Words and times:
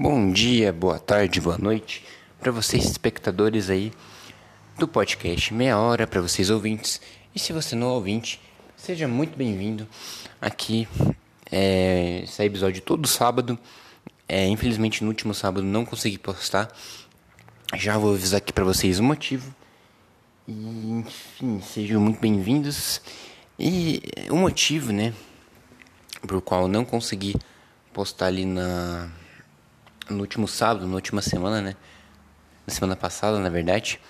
Bom 0.00 0.30
dia, 0.30 0.72
boa 0.72 0.96
tarde, 0.96 1.40
boa 1.40 1.58
noite 1.58 2.04
para 2.38 2.52
vocês 2.52 2.84
espectadores 2.84 3.68
aí 3.68 3.92
do 4.78 4.86
podcast 4.86 5.52
Meia 5.52 5.76
Hora 5.76 6.06
para 6.06 6.20
vocês 6.20 6.50
ouvintes. 6.50 7.00
E 7.34 7.38
se 7.40 7.52
você 7.52 7.74
não 7.74 7.88
é 7.88 7.90
ouvinte, 7.90 8.40
seja 8.76 9.08
muito 9.08 9.36
bem-vindo 9.36 9.88
aqui. 10.40 10.86
É, 11.50 12.20
esse 12.22 12.40
episódio 12.44 12.80
todo 12.80 13.08
sábado. 13.08 13.58
É, 14.28 14.46
infelizmente 14.46 15.02
no 15.02 15.10
último 15.10 15.34
sábado 15.34 15.66
não 15.66 15.84
consegui 15.84 16.16
postar. 16.16 16.72
Já 17.74 17.98
vou 17.98 18.14
avisar 18.14 18.38
aqui 18.38 18.52
para 18.52 18.62
vocês 18.62 19.00
o 19.00 19.02
motivo. 19.02 19.52
E 20.46 20.52
enfim, 20.92 21.60
sejam 21.60 22.00
muito 22.00 22.20
bem-vindos. 22.20 23.00
E 23.58 24.00
o 24.30 24.36
motivo, 24.36 24.92
né, 24.92 25.12
por 26.24 26.40
qual 26.40 26.68
não 26.68 26.84
consegui 26.84 27.34
postar 27.92 28.26
ali 28.26 28.46
na 28.46 29.10
no 30.08 30.20
último 30.20 30.48
sábado, 30.48 30.86
na 30.86 30.94
última 30.94 31.22
semana, 31.22 31.60
né? 31.60 31.76
Na 32.66 32.74
semana 32.74 32.96
passada, 32.96 33.38
na 33.38 33.48
verdade. 33.48 34.00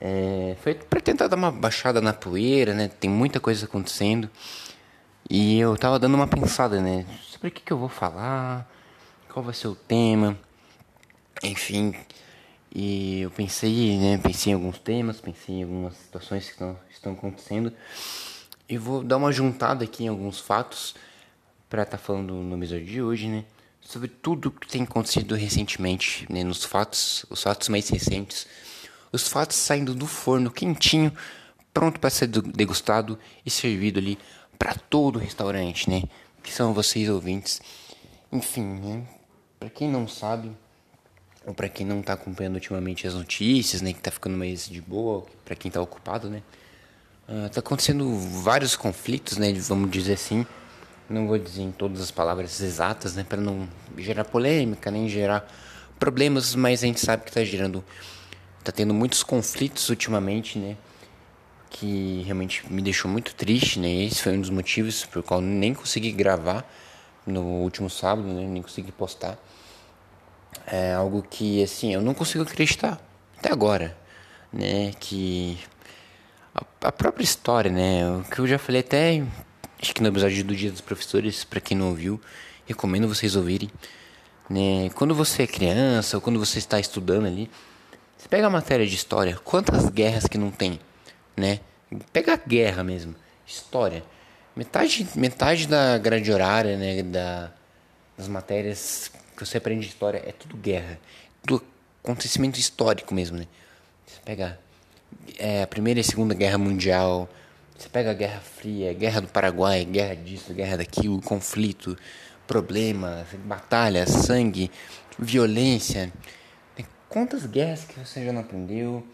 É, 0.00 0.56
foi 0.60 0.74
para 0.74 1.00
tentar 1.00 1.26
dar 1.28 1.36
uma 1.36 1.50
baixada 1.50 2.00
na 2.00 2.12
poeira, 2.12 2.74
né? 2.74 2.88
Tem 2.88 3.10
muita 3.10 3.40
coisa 3.40 3.64
acontecendo. 3.64 4.30
E 5.28 5.58
eu 5.58 5.76
tava 5.76 5.98
dando 5.98 6.14
uma 6.14 6.26
pensada, 6.28 6.80
né? 6.80 7.04
Sobre 7.22 7.48
o 7.48 7.50
que, 7.50 7.62
que 7.62 7.72
eu 7.72 7.78
vou 7.78 7.88
falar, 7.88 8.70
qual 9.32 9.44
vai 9.44 9.54
ser 9.54 9.68
o 9.68 9.74
tema, 9.74 10.38
enfim. 11.42 11.94
E 12.74 13.22
eu 13.22 13.30
pensei, 13.30 13.98
né? 13.98 14.18
Pensei 14.18 14.52
em 14.52 14.54
alguns 14.54 14.78
temas, 14.78 15.20
pensei 15.20 15.56
em 15.56 15.62
algumas 15.62 15.96
situações 15.96 16.44
que 16.44 16.52
estão, 16.52 16.78
estão 16.90 17.12
acontecendo. 17.12 17.72
E 18.68 18.76
vou 18.76 19.02
dar 19.02 19.16
uma 19.16 19.32
juntada 19.32 19.84
aqui 19.84 20.04
em 20.04 20.08
alguns 20.08 20.40
fatos 20.40 20.94
para 21.68 21.82
estar 21.82 21.96
tá 21.96 22.02
falando 22.02 22.34
no 22.34 22.56
episódio 22.56 22.84
de 22.84 23.02
hoje, 23.02 23.28
né? 23.28 23.44
Sobre 23.86 24.08
tudo 24.08 24.50
que 24.50 24.66
tem 24.66 24.82
acontecido 24.82 25.34
recentemente, 25.34 26.26
né, 26.30 26.42
nos 26.42 26.64
fatos, 26.64 27.24
os 27.30 27.42
fatos 27.42 27.68
mais 27.68 27.88
recentes, 27.88 28.46
os 29.12 29.28
fatos 29.28 29.56
saindo 29.56 29.94
do 29.94 30.06
forno 30.06 30.50
quentinho, 30.50 31.12
pronto 31.72 32.00
para 32.00 32.10
ser 32.10 32.26
degustado 32.26 33.18
e 33.44 33.50
servido 33.50 33.98
ali 33.98 34.18
para 34.58 34.74
todo 34.74 35.16
o 35.16 35.18
restaurante, 35.18 35.88
né? 35.88 36.02
Que 36.42 36.52
são 36.52 36.72
vocês 36.72 37.08
ouvintes. 37.08 37.60
Enfim, 38.32 38.64
né? 38.64 39.06
Para 39.58 39.70
quem 39.70 39.88
não 39.88 40.08
sabe, 40.08 40.50
ou 41.46 41.54
para 41.54 41.68
quem 41.68 41.86
não 41.86 42.02
tá 42.02 42.14
acompanhando 42.14 42.54
ultimamente 42.54 43.06
as 43.06 43.14
notícias, 43.14 43.82
né, 43.82 43.92
que 43.92 44.00
tá 44.00 44.10
ficando 44.10 44.36
mais 44.36 44.68
de 44.68 44.80
boa, 44.80 45.24
para 45.44 45.54
quem 45.54 45.70
tá 45.70 45.80
ocupado, 45.80 46.28
né? 46.28 46.42
Uh, 47.28 47.48
tá 47.50 47.60
acontecendo 47.60 48.16
vários 48.42 48.74
conflitos, 48.74 49.36
né, 49.36 49.52
vamos 49.52 49.90
dizer 49.90 50.14
assim, 50.14 50.46
não 51.08 51.26
vou 51.26 51.38
dizer 51.38 51.62
em 51.62 51.72
todas 51.72 52.00
as 52.00 52.10
palavras 52.10 52.60
exatas, 52.60 53.14
né, 53.14 53.24
para 53.24 53.40
não 53.40 53.68
gerar 53.96 54.24
polêmica, 54.24 54.90
nem 54.90 55.08
gerar 55.08 55.48
problemas, 55.98 56.54
mas 56.54 56.82
a 56.82 56.86
gente 56.86 57.00
sabe 57.00 57.24
que 57.24 57.30
está 57.30 57.44
gerando, 57.44 57.84
está 58.58 58.72
tendo 58.72 58.92
muitos 58.92 59.22
conflitos 59.22 59.88
ultimamente, 59.88 60.58
né, 60.58 60.76
que 61.70 62.22
realmente 62.24 62.70
me 62.72 62.82
deixou 62.82 63.10
muito 63.10 63.34
triste, 63.34 63.78
né, 63.78 63.88
esse 64.04 64.22
foi 64.22 64.36
um 64.36 64.40
dos 64.40 64.50
motivos 64.50 65.04
por 65.04 65.22
qual 65.22 65.40
nem 65.40 65.74
consegui 65.74 66.12
gravar 66.12 66.68
no 67.26 67.42
último 67.42 67.88
sábado, 67.88 68.28
né, 68.28 68.46
nem 68.46 68.62
consegui 68.62 68.92
postar. 68.92 69.38
É 70.66 70.94
algo 70.94 71.22
que, 71.22 71.62
assim, 71.62 71.94
eu 71.94 72.00
não 72.00 72.14
consigo 72.14 72.42
acreditar 72.42 73.00
até 73.38 73.52
agora, 73.52 73.96
né, 74.52 74.92
que 74.98 75.58
a, 76.82 76.90
própria 76.90 77.24
história, 77.24 77.70
né, 77.70 78.10
o 78.10 78.24
que 78.24 78.38
eu 78.38 78.46
já 78.46 78.58
falei 78.58 78.80
até 78.80 79.22
acho 79.86 79.94
que 79.94 80.02
no 80.02 80.08
episódio 80.08 80.42
do 80.42 80.54
Dia 80.54 80.70
dos 80.72 80.80
Professores, 80.80 81.44
para 81.44 81.60
quem 81.60 81.76
não 81.76 81.90
ouviu, 81.90 82.20
recomendo 82.66 83.06
vocês 83.06 83.36
ouvirem. 83.36 83.70
Né? 84.50 84.90
Quando 84.96 85.14
você 85.14 85.44
é 85.44 85.46
criança 85.46 86.16
ou 86.16 86.20
quando 86.20 86.40
você 86.40 86.58
está 86.58 86.80
estudando 86.80 87.26
ali, 87.26 87.48
você 88.18 88.28
pega 88.28 88.48
a 88.48 88.50
matéria 88.50 88.84
de 88.84 88.94
história, 88.96 89.38
quantas 89.44 89.88
guerras 89.88 90.26
que 90.26 90.36
não 90.36 90.50
tem, 90.50 90.80
né? 91.36 91.60
Pega 92.12 92.34
a 92.34 92.36
guerra 92.36 92.82
mesmo, 92.82 93.14
história. 93.46 94.02
Metade, 94.56 95.06
metade 95.14 95.68
da 95.68 95.96
grade 95.98 96.32
horária, 96.32 96.76
né, 96.76 97.02
da, 97.04 97.52
das 98.18 98.26
matérias 98.26 99.12
que 99.36 99.44
você 99.44 99.58
aprende 99.58 99.82
de 99.82 99.88
história 99.88 100.20
é 100.26 100.32
tudo 100.32 100.56
guerra, 100.56 100.98
tudo 101.46 101.62
acontecimento 102.02 102.58
histórico 102.58 103.14
mesmo, 103.14 103.36
né? 103.36 103.46
Você 104.06 104.18
pega 104.24 104.58
é, 105.38 105.62
a 105.62 105.66
Primeira 105.66 106.00
e 106.00 106.02
a 106.02 106.04
Segunda 106.04 106.34
Guerra 106.34 106.58
Mundial, 106.58 107.28
você 107.76 107.88
pega 107.88 108.10
a 108.10 108.14
Guerra 108.14 108.40
Fria, 108.40 108.92
Guerra 108.94 109.20
do 109.20 109.28
Paraguai, 109.28 109.84
guerra 109.84 110.14
disso, 110.14 110.54
guerra 110.54 110.78
daquilo, 110.78 111.20
conflito, 111.20 111.96
problemas, 112.46 113.26
batalha, 113.44 114.06
sangue, 114.06 114.70
violência. 115.18 116.12
Quantas 117.08 117.46
guerras 117.46 117.84
que 117.84 117.98
você 117.98 118.24
já 118.24 118.32
não 118.32 118.40
aprendeu? 118.40 119.06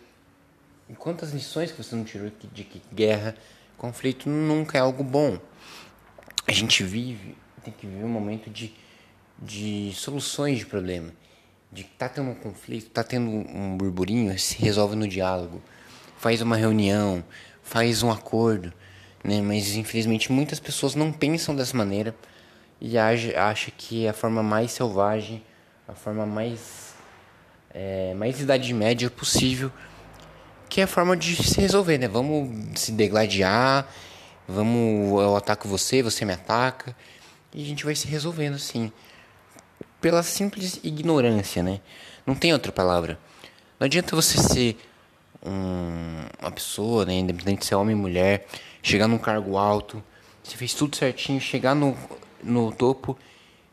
Quantas 0.98 1.32
lições 1.32 1.72
que 1.72 1.82
você 1.82 1.94
não 1.94 2.04
tirou 2.04 2.30
de 2.52 2.64
que 2.64 2.82
guerra, 2.92 3.34
conflito 3.78 4.28
nunca 4.28 4.78
é 4.78 4.80
algo 4.80 5.02
bom. 5.02 5.38
A 6.46 6.52
gente 6.52 6.82
vive, 6.82 7.36
tem 7.64 7.72
que 7.72 7.86
viver 7.86 8.04
um 8.04 8.08
momento 8.08 8.50
de, 8.50 8.74
de 9.38 9.92
soluções 9.94 10.58
de 10.58 10.66
problema. 10.66 11.12
De 11.70 11.84
que 11.84 11.90
tá 11.90 12.08
tendo 12.08 12.30
um 12.30 12.34
conflito, 12.34 12.90
tá 12.90 13.02
tendo 13.02 13.30
um 13.30 13.76
burburinho, 13.76 14.38
se 14.38 14.58
resolve 14.58 14.94
no 14.94 15.08
diálogo. 15.08 15.62
Faz 16.18 16.42
uma 16.42 16.56
reunião, 16.56 17.24
faz 17.62 18.02
um 18.02 18.10
acordo, 18.10 18.72
né? 19.22 19.40
Mas 19.40 19.74
infelizmente 19.74 20.32
muitas 20.32 20.60
pessoas 20.60 20.94
não 20.94 21.12
pensam 21.12 21.54
dessa 21.54 21.76
maneira 21.76 22.14
e 22.80 22.98
acham 22.98 23.72
que 23.76 24.08
a 24.08 24.12
forma 24.12 24.42
mais 24.42 24.72
selvagem, 24.72 25.42
a 25.86 25.94
forma 25.94 26.26
mais 26.26 26.94
é, 27.72 28.12
mais 28.14 28.40
idade 28.40 28.72
média 28.74 29.08
possível, 29.08 29.70
que 30.68 30.80
é 30.80 30.84
a 30.84 30.88
forma 30.88 31.16
de 31.16 31.36
se 31.36 31.60
resolver, 31.60 31.98
né? 31.98 32.08
Vamos 32.08 32.80
se 32.80 32.92
degladiar, 32.92 33.86
vamos 34.48 35.20
eu 35.22 35.36
ataco 35.36 35.68
você, 35.68 36.02
você 36.02 36.24
me 36.24 36.32
ataca 36.32 36.94
e 37.54 37.62
a 37.62 37.66
gente 37.66 37.84
vai 37.84 37.94
se 37.94 38.06
resolvendo 38.06 38.54
assim, 38.54 38.90
pela 40.00 40.22
simples 40.22 40.80
ignorância, 40.82 41.62
né? 41.62 41.80
Não 42.26 42.34
tem 42.34 42.52
outra 42.52 42.72
palavra. 42.72 43.18
Não 43.78 43.84
adianta 43.84 44.16
você 44.16 44.38
ser 44.38 44.76
um, 45.44 46.24
uma 46.40 46.50
pessoa, 46.50 47.04
né, 47.04 47.14
independente 47.14 47.60
de 47.60 47.66
ser 47.66 47.74
homem 47.74 47.94
ou 47.94 48.00
mulher, 48.00 48.46
chegar 48.82 49.08
num 49.08 49.18
cargo 49.18 49.56
alto, 49.56 50.02
você 50.42 50.56
fez 50.56 50.74
tudo 50.74 50.96
certinho, 50.96 51.40
chegar 51.40 51.74
no, 51.74 51.96
no 52.42 52.72
topo 52.72 53.16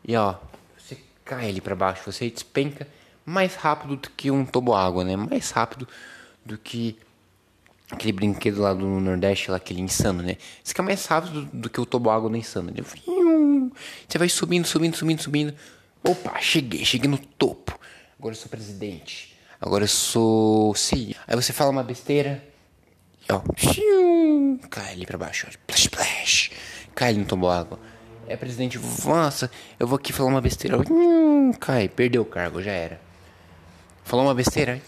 e 0.04 0.16
ó, 0.16 0.34
você 0.76 0.98
cai 1.24 1.48
ali 1.48 1.60
para 1.60 1.74
baixo, 1.74 2.10
você 2.10 2.30
despenca 2.30 2.86
mais 3.24 3.54
rápido 3.54 3.96
do 3.96 4.10
que 4.10 4.30
um 4.30 4.44
toboágua, 4.44 5.04
né? 5.04 5.16
Mais 5.16 5.50
rápido 5.50 5.86
do 6.44 6.56
que 6.56 6.96
aquele 7.90 8.12
brinquedo 8.12 8.60
lá 8.60 8.72
do 8.72 8.86
Nordeste, 8.86 9.50
lá 9.50 9.56
aquele 9.56 9.80
insano, 9.80 10.22
né? 10.22 10.36
Você 10.62 10.70
fica 10.70 10.82
mais 10.82 11.04
rápido 11.06 11.42
do, 11.42 11.56
do 11.58 11.70
que 11.70 11.80
o 11.80 11.86
toboágua 11.86 12.30
do 12.30 12.36
insano. 12.36 12.72
Você 14.08 14.18
vai 14.18 14.28
subindo, 14.28 14.66
subindo, 14.66 14.96
subindo, 14.96 15.22
subindo. 15.22 15.54
Opa, 16.02 16.40
cheguei, 16.40 16.84
cheguei 16.84 17.08
no 17.08 17.18
topo. 17.18 17.78
Agora 18.18 18.34
eu 18.34 18.38
sou 18.38 18.48
presidente 18.48 19.29
agora 19.60 19.84
eu 19.84 19.88
sou 19.88 20.74
sim. 20.74 21.14
Aí 21.26 21.36
você 21.36 21.52
fala 21.52 21.70
uma 21.70 21.82
besteira, 21.82 22.42
ó, 23.28 23.40
cai 24.70 24.92
ali 24.92 25.06
pra 25.06 25.18
baixo, 25.18 25.46
ó, 25.46 25.50
splash, 25.50 25.80
splash, 25.80 26.50
cai 26.94 27.10
ali 27.10 27.18
no 27.18 27.26
tombo 27.26 27.48
água. 27.48 27.78
É 28.26 28.36
presidente, 28.36 28.78
nossa, 29.04 29.50
eu 29.78 29.86
vou 29.86 29.96
aqui 29.96 30.12
falar 30.12 30.30
uma 30.30 30.40
besteira, 30.40 30.78
ó, 30.78 30.82
cai, 31.58 31.88
perdeu 31.88 32.22
o 32.22 32.24
cargo, 32.24 32.62
já 32.62 32.72
era. 32.72 33.00
Falou 34.04 34.24
uma 34.24 34.34
besteira, 34.34 34.80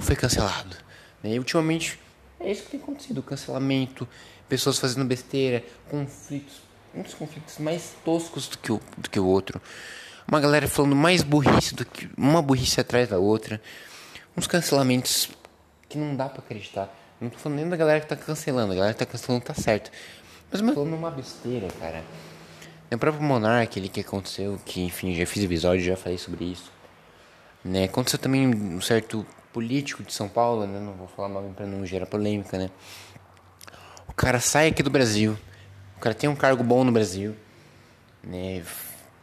foi 0.00 0.16
cancelado. 0.16 0.76
E 1.24 1.38
ultimamente 1.38 1.98
é 2.38 2.50
isso 2.50 2.64
que 2.64 2.70
tem 2.72 2.80
acontecido, 2.80 3.22
cancelamento, 3.22 4.06
pessoas 4.48 4.78
fazendo 4.78 5.04
besteira, 5.04 5.64
conflitos, 5.90 6.60
muitos 6.94 7.14
conflitos 7.14 7.58
mais 7.58 7.94
toscos 8.04 8.48
do 8.48 8.58
que 8.58 8.72
o, 8.72 8.80
do 8.96 9.10
que 9.10 9.18
o 9.18 9.26
outro 9.26 9.60
uma 10.28 10.40
galera 10.40 10.66
falando 10.68 10.96
mais 10.96 11.22
burrice 11.22 11.74
do 11.74 11.84
que 11.84 12.08
uma 12.16 12.42
burrice 12.42 12.80
atrás 12.80 13.08
da 13.08 13.18
outra, 13.18 13.60
uns 14.36 14.46
cancelamentos 14.46 15.30
que 15.88 15.96
não 15.96 16.16
dá 16.16 16.28
para 16.28 16.40
acreditar. 16.40 16.92
Não 17.20 17.30
tô 17.30 17.38
falando 17.38 17.58
nem 17.58 17.68
da 17.68 17.76
galera 17.76 18.00
que 18.00 18.06
tá 18.06 18.16
cancelando, 18.16 18.72
a 18.72 18.76
galera 18.76 18.92
que 18.92 18.98
tá 18.98 19.06
cancelando 19.06 19.44
tá 19.44 19.54
certo. 19.54 19.90
Mas 20.50 20.60
eu 20.60 20.74
falando 20.74 20.94
uma 20.94 21.10
besteira, 21.10 21.68
cara. 21.80 22.04
O 22.90 22.98
próprio 22.98 23.22
Monark 23.22 23.78
ali 23.78 23.88
que 23.88 24.00
aconteceu, 24.00 24.60
que 24.64 24.82
enfim, 24.82 25.14
já 25.14 25.26
fiz 25.26 25.42
episódio, 25.42 25.84
já 25.84 25.96
falei 25.96 26.18
sobre 26.18 26.44
isso. 26.44 26.70
Né? 27.64 27.84
Aconteceu 27.84 28.18
também 28.18 28.46
um 28.46 28.80
certo 28.80 29.26
político 29.52 30.02
de 30.02 30.12
São 30.12 30.28
Paulo, 30.28 30.66
né? 30.66 30.78
Não 30.78 30.92
vou 30.92 31.08
falar 31.08 31.28
nome 31.28 31.52
pra 31.52 31.66
não 31.66 31.84
gerar 31.84 32.06
polêmica, 32.06 32.58
né? 32.58 32.70
O 34.06 34.12
cara 34.12 34.38
sai 34.38 34.68
aqui 34.68 34.82
do 34.82 34.90
Brasil, 34.90 35.36
o 35.96 36.00
cara 36.00 36.14
tem 36.14 36.28
um 36.28 36.36
cargo 36.36 36.62
bom 36.62 36.84
no 36.84 36.92
Brasil, 36.92 37.34
né? 38.22 38.62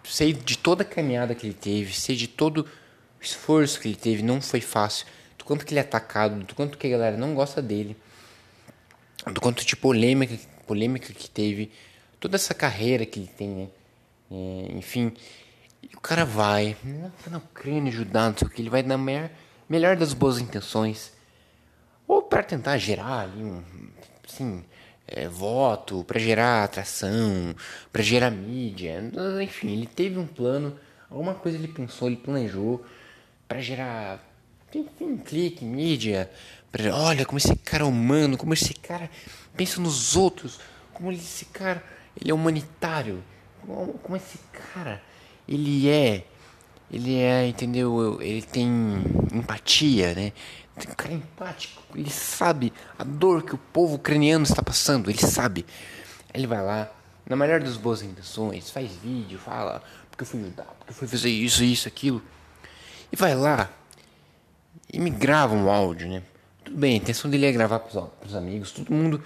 Sei 0.03 0.33
de 0.33 0.57
toda 0.57 0.83
a 0.83 0.85
caminhada 0.85 1.33
que 1.35 1.47
ele 1.47 1.53
teve, 1.53 1.93
sei 1.93 2.15
de 2.15 2.27
todo 2.27 2.61
o 2.61 3.23
esforço 3.23 3.79
que 3.79 3.87
ele 3.87 3.95
teve, 3.95 4.21
não 4.21 4.41
foi 4.41 4.61
fácil. 4.61 5.05
Do 5.37 5.45
quanto 5.45 5.65
que 5.65 5.73
ele 5.73 5.79
é 5.79 5.83
atacado, 5.83 6.43
do 6.43 6.55
quanto 6.55 6.77
que 6.77 6.87
a 6.87 6.89
galera 6.89 7.17
não 7.17 7.33
gosta 7.33 7.61
dele, 7.61 7.97
do 9.31 9.41
quanto 9.41 9.65
de 9.65 9.75
polêmica, 9.75 10.37
polêmica 10.65 11.13
que 11.13 11.29
teve, 11.29 11.71
toda 12.19 12.35
essa 12.35 12.53
carreira 12.53 13.05
que 13.05 13.19
ele 13.19 13.27
tem, 13.27 13.49
né? 13.49 13.67
É, 14.31 14.77
enfim, 14.77 15.13
o 15.95 15.99
cara 15.99 16.25
vai, 16.25 16.75
na 17.27 17.37
Ucrânia 17.37 17.91
ajudar, 17.91 18.29
não 18.29 18.37
sei 18.37 18.47
o 18.47 18.49
que, 18.49 18.61
ele 18.61 18.69
vai 18.69 18.81
na 18.81 18.97
melhor, 18.97 19.29
melhor 19.69 19.95
das 19.95 20.13
boas 20.13 20.39
intenções. 20.39 21.13
Ou 22.07 22.21
para 22.21 22.43
tentar 22.43 22.77
gerar 22.77 23.21
ali 23.21 23.43
um, 23.43 23.63
assim, 24.27 24.63
é, 25.07 25.27
voto, 25.27 26.03
para 26.03 26.19
gerar 26.19 26.63
atração, 26.63 27.55
para 27.91 28.01
gerar 28.01 28.31
mídia. 28.31 29.03
Enfim, 29.41 29.73
ele 29.73 29.87
teve 29.87 30.17
um 30.17 30.27
plano, 30.27 30.77
alguma 31.09 31.33
coisa 31.33 31.57
ele 31.57 31.67
pensou, 31.67 32.07
ele 32.07 32.17
planejou 32.17 32.83
para 33.47 33.61
gerar, 33.61 34.23
enfim, 34.73 35.17
clique, 35.17 35.63
mídia. 35.65 36.29
Pra, 36.71 36.95
olha 36.95 37.25
como 37.25 37.37
esse 37.37 37.55
cara 37.57 37.83
é 37.83 37.87
humano, 37.87 38.37
como 38.37 38.53
esse 38.53 38.73
cara 38.73 39.09
pensa 39.55 39.79
nos 39.79 40.15
outros, 40.15 40.59
como 40.93 41.11
esse 41.11 41.45
cara 41.45 41.83
ele 42.19 42.31
é 42.31 42.33
humanitário, 42.33 43.23
como, 43.61 43.93
como 43.93 44.15
esse 44.15 44.39
cara 44.73 45.01
ele 45.47 45.89
é, 45.89 46.25
ele 46.93 47.17
é, 47.17 47.47
entendeu? 47.47 48.19
Ele 48.21 48.43
tem 48.43 48.69
empatia, 49.33 50.13
né? 50.13 50.31
Tem 50.79 50.91
um 50.91 50.95
cara 50.95 51.13
empático, 51.13 51.81
ele 51.95 52.11
sabe 52.11 52.71
a 52.97 53.03
dor 53.03 53.41
que 53.43 53.55
o 53.55 53.57
povo 53.57 53.95
ucraniano 53.95 54.43
está 54.43 54.61
passando, 54.61 55.09
ele 55.09 55.19
sabe. 55.19 55.65
Ele 56.31 56.45
vai 56.45 56.63
lá, 56.63 56.91
na 57.27 57.35
melhor 57.35 57.59
das 57.61 57.77
boas 57.77 58.03
intenções, 58.03 58.69
faz 58.69 58.91
vídeo, 58.91 59.39
fala 59.39 59.81
porque 60.09 60.21
eu 60.21 60.27
fui 60.27 60.39
ajudar, 60.41 60.65
porque 60.77 60.91
eu 60.91 60.95
fui 60.95 61.07
fazer 61.07 61.29
isso, 61.29 61.63
isso, 61.63 61.87
aquilo. 61.87 62.21
E 63.11 63.15
vai 63.15 63.33
lá 63.33 63.71
e 64.91 64.99
me 64.99 65.09
grava 65.09 65.55
um 65.55 65.71
áudio, 65.71 66.07
né? 66.07 66.21
Tudo 66.63 66.77
bem, 66.77 66.93
a 66.93 66.97
intenção 66.97 67.29
dele 67.29 67.47
é 67.47 67.51
gravar 67.51 67.79
para 67.79 68.07
os 68.23 68.35
amigos, 68.35 68.71
todo 68.71 68.93
mundo. 68.93 69.23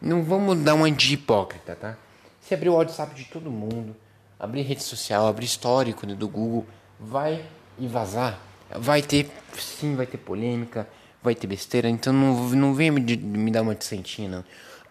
Não 0.00 0.24
vamos 0.24 0.58
dar 0.58 0.74
uma 0.74 0.90
de 0.90 1.14
hipócrita, 1.14 1.76
tá? 1.76 1.96
Se 2.40 2.54
abrir 2.54 2.70
o 2.70 2.74
WhatsApp 2.74 3.14
de 3.14 3.24
todo 3.26 3.50
mundo, 3.52 3.94
abrir 4.38 4.62
rede 4.62 4.82
social, 4.82 5.28
abrir 5.28 5.46
histórico 5.46 6.06
né, 6.06 6.14
do 6.16 6.28
Google, 6.28 6.66
vai 7.04 7.44
e 7.78 7.86
vazar. 7.86 8.38
Vai 8.76 9.02
ter, 9.02 9.30
sim, 9.58 9.94
vai 9.94 10.06
ter 10.06 10.18
polêmica, 10.18 10.88
vai 11.22 11.34
ter 11.34 11.46
besteira, 11.46 11.88
então 11.88 12.12
não, 12.12 12.48
não 12.50 12.74
venha 12.74 12.92
me, 12.92 13.00
me 13.16 13.50
dar 13.50 13.62
uma 13.62 13.74
dissentinha, 13.74 14.28
não. 14.28 14.44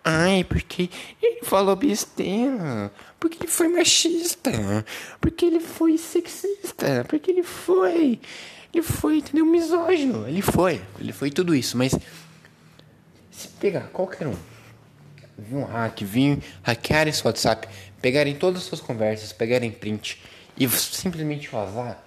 Ai, 0.04 0.44
porque 0.44 0.90
ele 1.22 1.44
falou 1.44 1.76
besteira, 1.76 2.92
porque 3.20 3.38
ele 3.40 3.48
foi 3.48 3.70
machista, 3.70 4.52
porque 5.22 5.46
ele 5.46 5.60
foi 5.62 5.98
sexista, 5.98 7.06
porque 7.08 7.32
ele 7.32 7.44
foi, 7.44 8.20
ele 8.74 8.84
foi, 8.84 9.18
entendeu, 9.20 9.46
misógino, 9.46 10.28
ele 10.28 10.42
foi, 10.42 10.82
ele 11.00 11.14
foi 11.14 11.32
tudo 11.32 11.56
isso, 11.56 11.78
mas 11.78 11.94
se 13.32 13.48
pegar 13.60 13.88
qualquer 13.94 14.28
um, 14.28 14.36
vir 15.38 15.56
um 15.56 15.64
hack, 15.64 16.02
vir 16.02 16.40
hackear 16.62 17.08
esse 17.08 17.26
WhatsApp, 17.26 17.68
pegarem 18.02 18.36
todas 18.36 18.64
as 18.64 18.68
suas 18.68 18.82
conversas, 18.82 19.32
pegarem 19.32 19.72
print 19.72 20.22
e 20.58 20.68
simplesmente 20.68 21.48
vazar, 21.48 22.03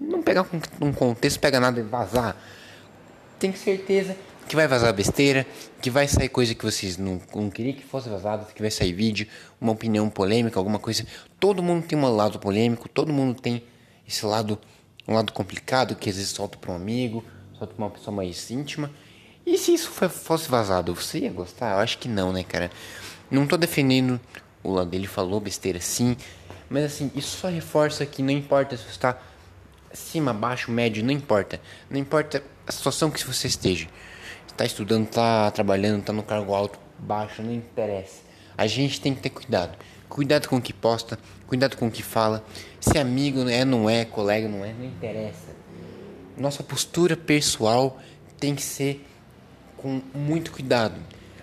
não 0.00 0.22
pegar 0.22 0.46
um 0.80 0.92
contexto, 0.92 1.40
pega 1.40 1.58
nada 1.58 1.80
e 1.80 1.82
vazar. 1.82 2.36
Tem 3.38 3.52
certeza 3.54 4.16
que 4.48 4.56
vai 4.56 4.66
vazar 4.66 4.92
besteira, 4.94 5.46
que 5.80 5.90
vai 5.90 6.08
sair 6.08 6.28
coisa 6.28 6.54
que 6.54 6.64
vocês 6.64 6.96
não, 6.96 7.20
não 7.34 7.50
queriam 7.50 7.74
que 7.74 7.84
fosse 7.84 8.08
vazada, 8.08 8.46
que 8.52 8.62
vai 8.62 8.70
sair 8.70 8.92
vídeo, 8.92 9.26
uma 9.60 9.72
opinião 9.72 10.08
polêmica, 10.08 10.58
alguma 10.58 10.78
coisa. 10.78 11.06
Todo 11.38 11.62
mundo 11.62 11.86
tem 11.86 11.98
um 11.98 12.16
lado 12.16 12.38
polêmico, 12.38 12.88
todo 12.88 13.12
mundo 13.12 13.40
tem 13.40 13.62
esse 14.06 14.24
lado, 14.24 14.58
um 15.06 15.14
lado 15.14 15.32
complicado, 15.32 15.94
que 15.94 16.08
às 16.08 16.16
vezes 16.16 16.30
solta 16.30 16.56
para 16.56 16.72
um 16.72 16.76
amigo, 16.76 17.22
solta 17.58 17.74
para 17.74 17.84
uma 17.84 17.90
pessoa 17.90 18.16
mais 18.16 18.50
íntima. 18.50 18.90
E 19.44 19.58
se 19.58 19.74
isso 19.74 19.90
fosse 19.90 20.48
vazado, 20.48 20.94
você 20.94 21.20
ia 21.20 21.30
gostar? 21.30 21.72
Eu 21.72 21.78
acho 21.78 21.98
que 21.98 22.08
não, 22.08 22.32
né, 22.32 22.42
cara? 22.42 22.70
Não 23.30 23.46
tô 23.46 23.56
defendendo 23.56 24.18
o 24.62 24.72
lado 24.72 24.90
dele, 24.90 25.06
falou 25.06 25.40
besteira 25.40 25.80
sim, 25.80 26.16
mas 26.68 26.84
assim, 26.84 27.10
isso 27.14 27.36
só 27.38 27.48
reforça 27.48 28.04
que 28.04 28.22
não 28.22 28.30
importa 28.30 28.76
se 28.76 28.84
você 28.84 28.90
está 28.90 29.18
cima, 29.92 30.32
baixo, 30.32 30.70
médio, 30.70 31.04
não 31.04 31.12
importa. 31.12 31.60
Não 31.90 31.98
importa 31.98 32.42
a 32.66 32.72
situação 32.72 33.10
que 33.10 33.24
você 33.24 33.46
esteja. 33.46 33.88
Está 34.46 34.64
estudando, 34.64 35.04
está 35.04 35.50
trabalhando, 35.50 36.00
está 36.00 36.12
no 36.12 36.22
cargo 36.22 36.54
alto, 36.54 36.78
baixo, 36.98 37.42
não 37.42 37.52
interessa. 37.52 38.22
A 38.56 38.66
gente 38.66 39.00
tem 39.00 39.14
que 39.14 39.20
ter 39.20 39.30
cuidado. 39.30 39.78
Cuidado 40.08 40.48
com 40.48 40.56
o 40.56 40.60
que 40.60 40.72
posta, 40.72 41.18
cuidado 41.46 41.76
com 41.76 41.86
o 41.86 41.90
que 41.90 42.02
fala. 42.02 42.42
Se 42.80 42.96
é 42.96 43.00
amigo 43.00 43.48
é, 43.48 43.64
não 43.64 43.88
é, 43.88 44.04
colega 44.04 44.48
não 44.48 44.64
é, 44.64 44.72
não 44.72 44.84
interessa. 44.84 45.56
Nossa 46.36 46.62
postura 46.62 47.16
pessoal 47.16 47.98
tem 48.38 48.54
que 48.54 48.62
ser 48.62 49.06
com 49.76 50.00
muito 50.14 50.50
cuidado. 50.50 50.96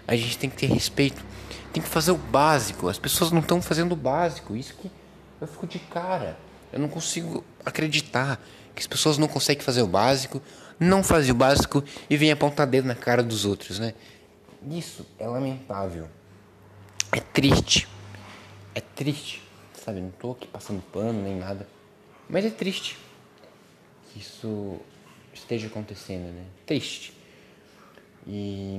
A 0.08 0.16
gente 0.16 0.38
tem 0.38 0.50
que 0.50 0.58
ter 0.58 0.68
respeito, 0.68 1.24
tem 1.72 1.82
que 1.82 1.90
fazer 1.90 2.12
o 2.12 2.18
básico. 2.18 2.88
As 2.90 3.00
pessoas 3.00 3.32
não 3.32 3.40
estão 3.40 3.62
fazendo 3.62 3.94
o 3.94 3.96
básico. 3.96 4.56
Isso 4.56 4.74
que 4.76 4.92
eu 5.40 5.48
fico 5.48 5.68
de 5.68 5.80
cara. 5.80 6.38
Eu 6.72 6.80
não 6.80 6.88
consigo 6.88 7.44
acreditar 7.66 8.42
que 8.74 8.82
as 8.82 8.88
pessoas 8.88 9.18
não 9.18 9.28
conseguem 9.28 9.64
fazer 9.64 9.82
o 9.82 9.88
básico, 9.88 10.42
não 10.80 11.04
fazem 11.04 11.32
o 11.32 11.36
básico 11.36 11.84
e 12.10 12.18
vêm 12.18 12.32
apontar 12.32 12.68
dedo 12.68 12.88
na 12.88 12.96
cara 12.96 13.24
dos 13.24 13.46
outros, 13.46 13.80
né? 13.80 13.94
Isso 14.70 15.06
é 15.18 15.28
lamentável. 15.28 16.08
É 17.12 17.20
triste. 17.20 17.88
É 18.74 18.82
triste. 18.82 19.42
Sabe, 19.74 20.02
não 20.02 20.12
tô 20.12 20.32
aqui 20.32 20.48
passando 20.48 20.82
pano 20.92 21.22
nem 21.22 21.38
nada. 21.38 21.68
Mas 22.28 22.44
é 22.44 22.50
triste 22.50 22.98
que 24.12 24.20
isso 24.20 24.80
esteja 25.34 25.68
acontecendo, 25.68 26.34
né? 26.34 26.46
Triste. 26.66 27.14
E. 28.28 28.78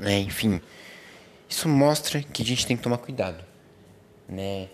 É, 0.00 0.18
enfim. 0.18 0.60
Isso 1.48 1.68
mostra 1.68 2.22
que 2.22 2.42
a 2.42 2.46
gente 2.46 2.66
tem 2.66 2.76
que 2.76 2.82
tomar 2.82 2.96
cuidado, 2.96 3.44
né? 4.26 4.68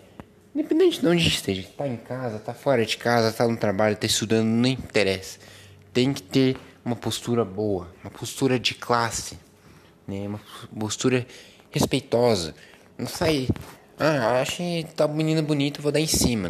Independente 0.59 0.99
de 0.99 1.07
onde 1.07 1.25
esteja, 1.25 1.65
tá 1.77 1.87
em 1.87 1.95
casa, 1.95 2.37
tá 2.37 2.53
fora 2.53 2.85
de 2.85 2.97
casa, 2.97 3.31
tá 3.31 3.47
no 3.47 3.55
trabalho, 3.55 3.95
tá 3.95 4.05
estudando, 4.05 4.45
não 4.45 4.67
interessa. 4.67 5.39
Tem 5.93 6.11
que 6.11 6.21
ter 6.21 6.57
uma 6.83 6.97
postura 6.97 7.45
boa, 7.45 7.89
uma 8.03 8.11
postura 8.11 8.59
de 8.59 8.73
classe, 8.73 9.39
né? 10.05 10.27
Uma 10.27 10.41
postura 10.77 11.25
respeitosa. 11.71 12.53
Não 12.97 13.07
sai, 13.07 13.47
ah, 13.97 14.41
achei 14.41 14.83
tá 14.83 15.07
menina 15.07 15.41
bonita, 15.41 15.81
vou 15.81 15.93
dar 15.93 16.01
em 16.01 16.07
cima. 16.07 16.49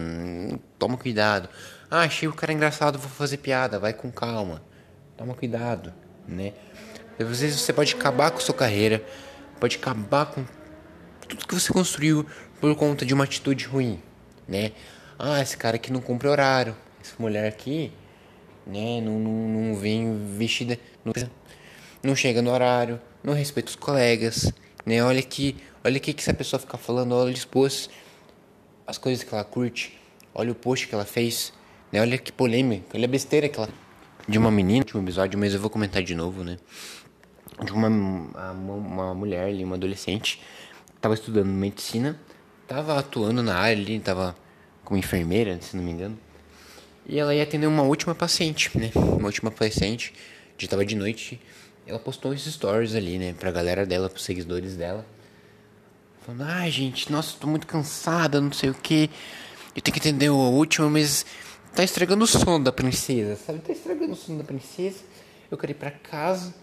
Toma 0.79 0.97
cuidado. 0.97 1.47
Ah, 1.91 2.01
achei 2.01 2.27
o 2.27 2.33
cara 2.33 2.51
engraçado, 2.51 2.97
vou 2.97 3.11
fazer 3.11 3.37
piada, 3.37 3.77
vai 3.77 3.93
com 3.93 4.11
calma. 4.11 4.59
Toma 5.15 5.35
cuidado, 5.35 5.93
né? 6.27 6.53
Às 7.19 7.27
vezes 7.41 7.61
você 7.61 7.71
pode 7.71 7.93
acabar 7.93 8.31
com 8.31 8.39
sua 8.39 8.55
carreira, 8.55 9.05
pode 9.59 9.75
acabar 9.75 10.25
com 10.25 10.43
tudo 11.27 11.45
que 11.45 11.53
você 11.53 11.71
construiu 11.71 12.25
por 12.59 12.75
conta 12.75 13.05
de 13.05 13.13
uma 13.13 13.23
atitude 13.23 13.65
ruim, 13.65 14.01
né? 14.47 14.71
Ah, 15.17 15.41
esse 15.41 15.57
cara 15.57 15.77
aqui 15.77 15.91
não 15.91 16.01
cumpre 16.01 16.27
horário, 16.27 16.75
essa 17.01 17.15
mulher 17.19 17.47
aqui, 17.47 17.91
né, 18.65 19.01
não, 19.01 19.19
não, 19.19 19.49
não 19.49 19.75
vem 19.75 20.17
vestida, 20.37 20.77
não, 21.03 21.13
não 22.03 22.15
chega 22.15 22.41
no 22.41 22.51
horário, 22.51 22.99
não 23.23 23.33
respeita 23.33 23.69
os 23.69 23.75
colegas, 23.75 24.51
né? 24.85 25.03
Olha 25.03 25.19
aqui, 25.19 25.57
olha 25.83 25.97
aqui 25.97 26.13
que 26.13 26.21
essa 26.21 26.33
pessoa 26.33 26.59
fica 26.59 26.77
falando, 26.77 27.13
olha 27.13 27.31
expôs 27.31 27.89
as 28.85 28.97
coisas 28.97 29.23
que 29.23 29.33
ela 29.33 29.43
curte, 29.43 29.99
olha 30.33 30.51
o 30.51 30.55
post 30.55 30.87
que 30.87 30.95
ela 30.95 31.05
fez, 31.05 31.53
né? 31.91 32.01
Olha 32.01 32.17
que 32.17 32.31
polêmica, 32.31 32.95
olha 32.95 33.05
a 33.05 33.09
besteira 33.09 33.49
que 33.49 33.59
ela 33.59 33.69
de 34.27 34.37
uma 34.37 34.51
menina, 34.51 34.85
de 34.85 34.95
um 34.95 35.01
episódio, 35.01 35.39
mas 35.39 35.53
eu 35.53 35.59
vou 35.59 35.69
comentar 35.69 36.03
de 36.03 36.13
novo, 36.13 36.43
né? 36.43 36.57
De 37.63 37.71
uma, 37.71 37.87
uma, 37.87 38.73
uma 38.73 39.13
mulher 39.15 39.47
ali, 39.47 39.63
uma 39.63 39.75
adolescente, 39.75 40.39
estava 40.95 41.15
estudando 41.15 41.47
medicina 41.47 42.19
tava 42.69 42.99
atuando 42.99 43.41
na 43.41 43.55
área 43.55 43.81
ali, 43.81 43.99
tava 43.99 44.35
como 44.85 44.99
enfermeira, 44.99 45.59
se 45.59 45.75
não 45.75 45.83
me 45.83 45.89
engano. 45.89 46.17
E 47.07 47.17
ela 47.17 47.33
ia 47.33 47.41
atender 47.41 47.65
uma 47.65 47.81
última 47.81 48.13
paciente, 48.13 48.77
né? 48.77 48.91
Uma 48.93 49.25
última 49.25 49.49
paciente, 49.49 50.13
já 50.55 50.67
tava 50.67 50.85
de 50.85 50.95
noite. 50.95 51.41
Ela 51.87 51.97
postou 51.97 52.31
esses 52.31 52.53
stories 52.53 52.93
ali, 52.93 53.17
né, 53.17 53.33
pra 53.33 53.49
galera 53.49 53.83
dela, 53.83 54.07
pros 54.07 54.23
seguidores 54.23 54.75
dela. 54.75 55.03
Falando, 56.23 56.43
ah, 56.43 56.69
gente, 56.69 57.11
nossa, 57.11 57.35
tô 57.39 57.47
muito 57.47 57.65
cansada, 57.65 58.39
não 58.39 58.51
sei 58.51 58.69
o 58.69 58.75
que. 58.75 59.09
Eu 59.75 59.81
tenho 59.81 59.93
que 59.93 59.99
atender 59.99 60.27
a 60.27 60.33
última, 60.33 60.87
mas 60.87 61.25
tá 61.73 61.83
estragando 61.83 62.23
o 62.23 62.27
sono 62.27 62.63
da 62.63 62.71
princesa, 62.71 63.35
sabe? 63.35 63.59
Tá 63.59 63.73
estragando 63.73 64.13
o 64.13 64.15
sono 64.15 64.37
da 64.37 64.43
princesa. 64.43 64.99
Eu 65.49 65.57
quero 65.57 65.71
ir 65.71 65.75
pra 65.75 65.89
casa, 65.89 66.53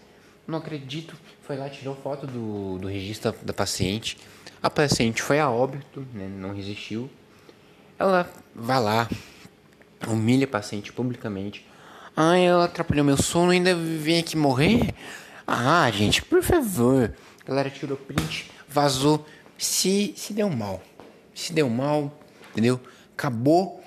não 0.47 0.59
acredito. 0.59 1.17
Foi 1.41 1.57
lá, 1.57 1.69
tirou 1.69 1.93
foto 1.95 2.25
do, 2.25 2.79
do 2.79 2.87
registro 2.87 3.35
da 3.43 3.51
paciente 3.51 4.17
a 4.67 4.69
paciente 4.69 5.21
foi 5.21 5.39
a 5.39 5.49
óbito, 5.49 6.05
né, 6.13 6.27
não 6.27 6.53
resistiu. 6.53 7.09
Ela 7.97 8.29
vai 8.53 8.81
lá, 8.81 9.09
humilha 10.05 10.45
a 10.45 10.47
paciente 10.47 10.91
publicamente. 10.91 11.65
Ah, 12.15 12.37
ela 12.37 12.65
atrapalhou 12.65 13.05
meu 13.05 13.17
sono 13.17 13.51
ainda 13.51 13.73
vem 13.73 14.19
aqui 14.19 14.35
morrer? 14.35 14.93
Ah, 15.45 15.89
gente, 15.91 16.21
por 16.21 16.43
favor. 16.43 17.13
A 17.43 17.47
galera 17.47 17.69
tirou 17.69 17.95
print, 17.95 18.51
vazou. 18.67 19.25
Se, 19.57 20.13
se 20.17 20.33
deu 20.33 20.49
mal. 20.49 20.83
Se 21.33 21.53
deu 21.53 21.69
mal, 21.69 22.11
entendeu? 22.51 22.79
Acabou, 23.17 23.81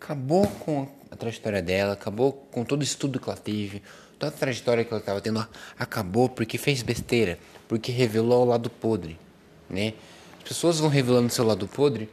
acabou 0.00 0.46
com 0.46 0.88
a 1.10 1.16
trajetória 1.16 1.60
dela, 1.60 1.92
acabou 1.92 2.32
com 2.50 2.64
todo 2.64 2.80
o 2.80 2.84
estudo 2.84 3.20
que 3.20 3.28
ela 3.28 3.38
teve, 3.38 3.82
toda 4.18 4.32
a 4.32 4.36
trajetória 4.36 4.84
que 4.84 4.90
ela 4.90 5.00
estava 5.00 5.20
tendo, 5.20 5.46
acabou 5.78 6.28
porque 6.28 6.56
fez 6.56 6.82
besteira, 6.82 7.38
porque 7.68 7.92
revelou 7.92 8.42
o 8.42 8.48
lado 8.48 8.70
podre, 8.70 9.18
né? 9.68 9.92
As 10.42 10.48
pessoas 10.48 10.80
vão 10.80 10.88
revelando 10.88 11.30
seu 11.30 11.46
lado 11.46 11.68
podre 11.68 12.10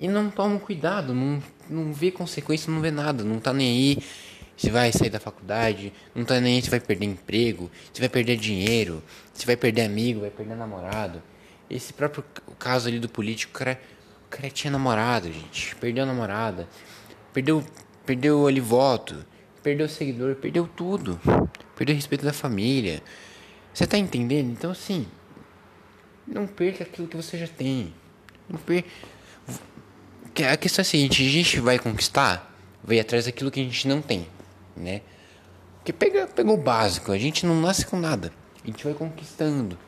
e 0.00 0.08
não 0.08 0.30
tomam 0.30 0.58
cuidado, 0.58 1.12
não, 1.12 1.42
não 1.68 1.92
vê 1.92 2.10
consequência, 2.10 2.72
não 2.72 2.80
vê 2.80 2.90
nada, 2.90 3.22
não 3.22 3.38
tá 3.38 3.52
nem 3.52 3.68
aí 3.68 4.02
se 4.56 4.70
vai 4.70 4.90
sair 4.92 5.10
da 5.10 5.20
faculdade, 5.20 5.92
não 6.14 6.24
tá 6.24 6.40
nem 6.40 6.56
aí 6.56 6.62
se 6.62 6.70
vai 6.70 6.80
perder 6.80 7.06
emprego, 7.06 7.70
se 7.92 8.00
vai 8.00 8.08
perder 8.08 8.36
dinheiro, 8.36 9.02
se 9.32 9.44
vai 9.44 9.56
perder 9.56 9.82
amigo, 9.82 10.20
vai 10.20 10.30
perder 10.30 10.54
namorado. 10.54 11.22
Esse 11.68 11.92
próprio 11.92 12.24
caso 12.58 12.88
ali 12.88 12.98
do 12.98 13.08
político, 13.08 13.54
o 13.54 13.58
cara, 13.58 13.80
o 14.26 14.28
cara 14.30 14.50
tinha 14.50 14.70
namorado, 14.70 15.32
gente, 15.32 15.76
perdeu 15.76 16.04
a 16.04 16.06
namorada, 16.06 16.68
perdeu, 17.32 17.64
perdeu 18.04 18.46
ali 18.46 18.60
voto, 18.60 19.24
perdeu 19.62 19.88
seguidor, 19.88 20.34
perdeu 20.36 20.66
tudo, 20.66 21.20
perdeu 21.76 21.94
o 21.94 21.96
respeito 21.96 22.24
da 22.24 22.32
família. 22.32 23.02
Você 23.72 23.86
tá 23.86 23.96
entendendo? 23.98 24.50
Então 24.50 24.70
assim, 24.70 25.06
não 26.30 26.46
perca 26.46 26.84
aquilo 26.84 27.08
que 27.08 27.16
você 27.16 27.36
já 27.36 27.46
tem. 27.46 27.92
Não 28.48 28.58
perca. 28.58 28.88
A 30.50 30.56
questão 30.56 30.80
é 30.80 30.84
a 30.84 30.86
seguinte, 30.86 31.26
a 31.26 31.30
gente 31.30 31.60
vai 31.60 31.78
conquistar, 31.78 32.54
vai 32.82 32.98
atrás 32.98 33.26
daquilo 33.26 33.50
que 33.50 33.60
a 33.60 33.64
gente 33.64 33.86
não 33.86 34.00
tem 34.00 34.26
né? 34.80 35.02
Porque 35.78 35.92
pega, 35.92 36.26
pega 36.26 36.50
o 36.50 36.56
básico, 36.56 37.12
a 37.12 37.18
gente 37.18 37.46
não 37.46 37.60
nasce 37.60 37.86
com 37.86 37.98
nada. 37.98 38.32
A 38.62 38.66
gente 38.66 38.84
vai 38.84 38.94
conquistando, 38.94 39.78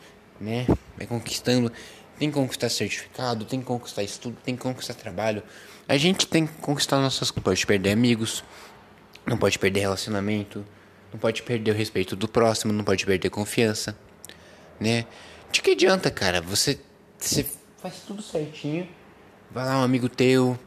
né? 0.40 0.66
Vai 0.96 1.06
conquistando. 1.06 1.72
Tem 2.18 2.30
que 2.30 2.34
conquistar 2.34 2.68
certificado, 2.68 3.44
tem 3.44 3.60
que 3.60 3.66
conquistar 3.66 4.02
estudo, 4.02 4.36
tem 4.44 4.54
que 4.54 4.62
conquistar 4.62 4.94
trabalho. 4.94 5.42
A 5.88 5.96
gente 5.96 6.26
tem 6.26 6.46
que 6.46 6.52
conquistar 6.54 6.98
nossas. 7.00 7.32
Não 7.32 7.42
pode 7.42 7.66
perder 7.66 7.90
amigos, 7.90 8.44
não 9.26 9.36
pode 9.36 9.58
perder 9.58 9.80
relacionamento, 9.80 10.64
não 11.12 11.18
pode 11.18 11.42
perder 11.42 11.72
o 11.72 11.74
respeito 11.74 12.14
do 12.14 12.28
próximo, 12.28 12.72
não 12.72 12.84
pode 12.84 13.04
perder 13.04 13.28
confiança, 13.30 13.96
né? 14.78 15.04
De 15.52 15.60
que 15.60 15.72
adianta, 15.72 16.10
cara? 16.10 16.40
Você, 16.40 16.80
você 17.18 17.46
faz 17.76 18.00
tudo 18.06 18.22
certinho, 18.22 18.88
vai 19.50 19.66
lá 19.66 19.80
um 19.80 19.82
amigo 19.82 20.08
teu, 20.08 20.58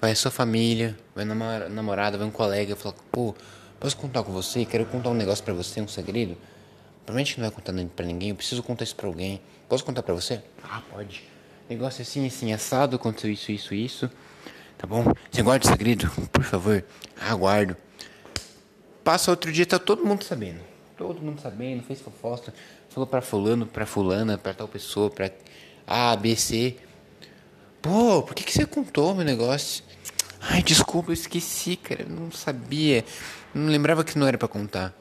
vai 0.00 0.12
a 0.12 0.14
sua 0.14 0.30
família, 0.30 0.96
vai 1.12 1.24
namor 1.24 1.68
namorada, 1.68 2.16
vai 2.16 2.24
um 2.24 2.30
colega, 2.30 2.76
fala, 2.76 2.94
pô, 3.10 3.34
posso 3.80 3.96
contar 3.96 4.22
com 4.22 4.30
você? 4.30 4.64
Quero 4.64 4.86
contar 4.86 5.10
um 5.10 5.14
negócio 5.14 5.44
para 5.44 5.52
você, 5.52 5.80
um 5.80 5.88
segredo. 5.88 6.36
Provavelmente 7.04 7.40
não 7.40 7.48
vai 7.48 7.54
contar 7.54 7.74
pra 7.96 8.06
ninguém, 8.06 8.28
eu 8.28 8.36
preciso 8.36 8.62
contar 8.62 8.84
isso 8.84 8.94
pra 8.94 9.08
alguém. 9.08 9.42
Posso 9.68 9.84
contar 9.84 10.04
pra 10.04 10.14
você? 10.14 10.40
Ah, 10.62 10.80
pode. 10.88 11.24
Negócio 11.68 12.02
assim, 12.02 12.24
assim, 12.24 12.52
assado, 12.52 12.94
aconteceu 12.94 13.28
isso, 13.28 13.50
isso, 13.50 13.74
isso. 13.74 14.10
Tá 14.78 14.86
bom? 14.86 15.04
Você 15.32 15.42
guarda 15.42 15.66
o 15.66 15.68
segredo? 15.68 16.08
Por 16.30 16.44
favor. 16.44 16.84
Ah, 17.20 17.34
guardo. 17.34 17.76
Passa 19.02 19.32
outro 19.32 19.50
dia, 19.50 19.66
tá 19.66 19.80
todo 19.80 20.06
mundo 20.06 20.22
sabendo. 20.22 20.60
Todo 20.96 21.20
mundo 21.20 21.40
sabendo, 21.40 21.82
fez 21.82 22.00
fofosta. 22.00 22.54
Falou 22.92 23.06
pra 23.06 23.22
fulano, 23.22 23.64
pra 23.64 23.86
fulana, 23.86 24.36
pra 24.36 24.52
tal 24.52 24.68
pessoa, 24.68 25.08
pra 25.08 25.30
A, 25.86 26.14
B, 26.14 26.36
C. 26.36 26.76
Pô, 27.80 28.22
por 28.22 28.34
que, 28.34 28.44
que 28.44 28.52
você 28.52 28.66
contou 28.66 29.14
meu 29.14 29.24
negócio? 29.24 29.82
Ai, 30.38 30.62
desculpa, 30.62 31.08
eu 31.08 31.14
esqueci, 31.14 31.76
cara. 31.76 32.02
Eu 32.02 32.10
não 32.10 32.30
sabia. 32.30 33.02
Não 33.54 33.70
lembrava 33.70 34.04
que 34.04 34.18
não 34.18 34.26
era 34.26 34.36
para 34.36 34.46
contar. 34.46 34.94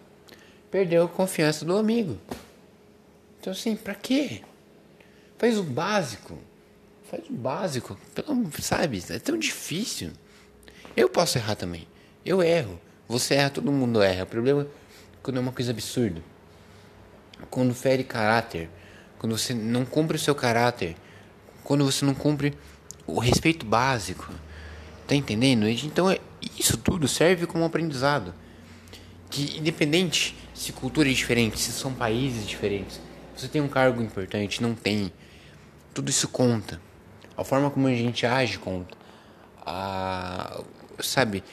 Perdeu 0.71 1.03
a 1.03 1.07
confiança 1.09 1.65
do 1.65 1.77
amigo. 1.77 2.17
Então, 3.41 3.51
assim, 3.51 3.75
pra 3.75 3.93
quê? 3.93 4.41
Faz 5.37 5.57
o 5.57 5.63
básico. 5.63 6.37
Faz 7.09 7.29
o 7.29 7.33
básico. 7.33 7.99
Pelo, 8.15 8.49
sabe? 8.61 9.03
É 9.09 9.19
tão 9.19 9.37
difícil. 9.37 10.11
Eu 10.95 11.09
posso 11.09 11.37
errar 11.37 11.55
também. 11.55 11.85
Eu 12.25 12.41
erro. 12.41 12.79
Você 13.09 13.33
erra, 13.33 13.49
todo 13.49 13.69
mundo 13.69 14.01
erra. 14.01 14.23
O 14.23 14.27
problema 14.27 14.61
é 14.61 14.67
quando 15.21 15.35
é 15.35 15.39
uma 15.41 15.51
coisa 15.51 15.71
absurda. 15.71 16.30
Quando 17.51 17.75
fere 17.75 18.03
caráter. 18.03 18.67
Quando 19.19 19.37
você 19.37 19.53
não 19.53 19.85
cumpre 19.85 20.17
o 20.17 20.19
seu 20.19 20.33
caráter. 20.33 20.95
Quando 21.63 21.85
você 21.85 22.03
não 22.03 22.15
cumpre 22.15 22.57
o 23.05 23.19
respeito 23.19 23.63
básico. 23.63 24.33
Tá 25.07 25.13
entendendo? 25.13 25.67
Então 25.67 26.09
é, 26.09 26.19
isso 26.57 26.77
tudo 26.77 27.07
serve 27.07 27.45
como 27.45 27.63
aprendizado. 27.63 28.33
Que 29.29 29.57
independente 29.59 30.35
se 30.53 30.71
cultura 30.71 31.09
é 31.09 31.13
diferente, 31.13 31.59
se 31.59 31.71
são 31.71 31.93
países 31.93 32.47
diferentes, 32.47 32.99
você 33.35 33.47
tem 33.47 33.61
um 33.61 33.67
cargo 33.67 34.01
importante, 34.01 34.61
não 34.61 34.75
tem. 34.75 35.11
Tudo 35.93 36.09
isso 36.09 36.27
conta. 36.27 36.79
A 37.35 37.43
forma 37.43 37.69
como 37.71 37.87
a 37.87 37.93
gente 37.93 38.25
age 38.25 38.57
conta. 38.57 38.95
A, 39.65 40.61
sabe, 40.99 41.43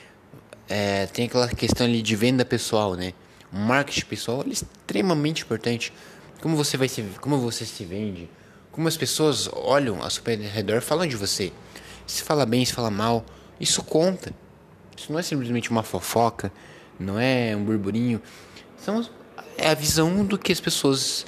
é, 0.68 1.06
tem 1.06 1.26
aquela 1.26 1.48
questão 1.48 1.86
ali 1.86 2.02
de 2.02 2.14
venda 2.14 2.44
pessoal, 2.44 2.94
né? 2.94 3.14
Marketing 3.52 4.06
pessoal 4.06 4.44
é 4.46 4.50
extremamente 4.50 5.42
importante. 5.42 5.92
Como 6.40 6.56
você 6.56 6.76
vai 6.76 6.88
se, 6.88 7.02
como 7.20 7.38
você 7.38 7.64
se 7.64 7.84
vende, 7.84 8.30
como 8.70 8.86
as 8.86 8.96
pessoas 8.96 9.48
olham 9.52 10.02
a 10.02 10.10
seu 10.10 10.22
redor 10.24 10.80
falam 10.80 11.06
de 11.06 11.16
você. 11.16 11.52
Se 12.06 12.22
fala 12.22 12.46
bem, 12.46 12.64
se 12.64 12.72
fala 12.72 12.90
mal, 12.90 13.24
isso 13.60 13.82
conta. 13.82 14.32
Isso 14.96 15.12
não 15.12 15.18
é 15.18 15.22
simplesmente 15.22 15.70
uma 15.70 15.82
fofoca, 15.82 16.52
não 16.98 17.18
é 17.18 17.54
um 17.56 17.64
burburinho. 17.64 18.20
São, 18.76 19.04
é 19.56 19.68
a 19.68 19.74
visão 19.74 20.24
do 20.24 20.38
que 20.38 20.52
as 20.52 20.60
pessoas 20.60 21.26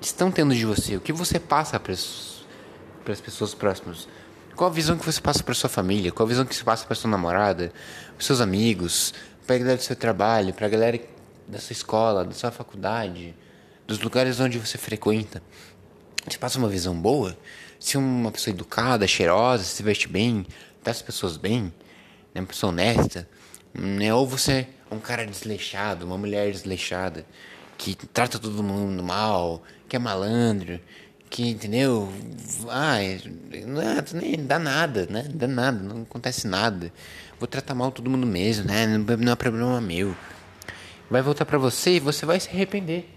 estão 0.00 0.30
tendo 0.30 0.54
de 0.54 0.64
você, 0.66 0.96
o 0.96 1.00
que 1.00 1.12
você 1.12 1.38
passa 1.38 1.78
para 1.78 1.92
as 1.92 3.20
pessoas 3.20 3.54
próximas. 3.54 4.08
Qual 4.54 4.68
a 4.68 4.72
visão 4.72 4.98
que 4.98 5.04
você 5.04 5.20
passa 5.20 5.42
para 5.42 5.54
sua 5.54 5.70
família? 5.70 6.12
Qual 6.12 6.26
a 6.26 6.28
visão 6.28 6.44
que 6.44 6.54
você 6.54 6.64
passa 6.64 6.84
para 6.84 6.94
sua 6.94 7.10
namorada, 7.10 7.72
para 8.16 8.24
seus 8.24 8.40
amigos, 8.40 9.14
para 9.46 9.56
a 9.56 9.58
galera 9.58 9.76
do 9.76 9.82
seu 9.82 9.96
trabalho, 9.96 10.52
para 10.52 10.66
a 10.66 10.70
galera 10.70 10.98
da 11.46 11.58
sua 11.58 11.72
escola, 11.72 12.24
da 12.24 12.32
sua 12.32 12.50
faculdade, 12.50 13.34
dos 13.86 14.00
lugares 14.00 14.40
onde 14.40 14.58
você 14.58 14.78
frequenta? 14.78 15.42
Você 16.28 16.38
passa 16.38 16.58
uma 16.58 16.68
visão 16.68 16.94
boa? 16.94 17.36
Se 17.78 17.96
uma 17.96 18.30
pessoa 18.30 18.54
educada, 18.54 19.06
cheirosa, 19.06 19.64
se 19.64 19.82
veste 19.82 20.08
bem, 20.08 20.46
trata 20.82 20.98
as 20.98 21.02
pessoas 21.02 21.36
bem, 21.36 21.72
né? 22.34 22.40
uma 22.40 22.46
pessoa 22.46 22.72
honesta, 22.72 23.28
né? 23.74 24.14
ou 24.14 24.26
você 24.26 24.68
é 24.90 24.94
um 24.94 25.00
cara 25.00 25.26
desleixado, 25.26 26.06
uma 26.06 26.16
mulher 26.16 26.50
desleixada, 26.52 27.26
que 27.76 27.94
trata 27.94 28.38
todo 28.38 28.62
mundo 28.62 29.02
mal, 29.02 29.62
que 29.88 29.96
é 29.96 29.98
malandro, 29.98 30.78
que, 31.32 31.48
entendeu? 31.48 32.12
Ah, 32.68 32.96
não, 33.66 33.80
é, 33.80 34.04
nem 34.12 34.44
dá 34.44 34.58
nada, 34.58 35.06
né? 35.08 35.24
Dá 35.32 35.48
nada, 35.48 35.82
não 35.82 36.02
acontece 36.02 36.46
nada. 36.46 36.92
Vou 37.38 37.48
tratar 37.48 37.74
mal 37.74 37.90
todo 37.90 38.10
mundo 38.10 38.26
mesmo, 38.26 38.66
né? 38.66 38.86
Não 38.86 39.32
é 39.32 39.34
problema 39.34 39.80
meu. 39.80 40.14
Vai 41.12 41.22
voltar 41.22 41.44
para 41.44 41.58
você 41.58 41.92
e 41.92 42.00
você 42.00 42.26
vai 42.26 42.40
se 42.40 42.48
arrepender 42.48 43.08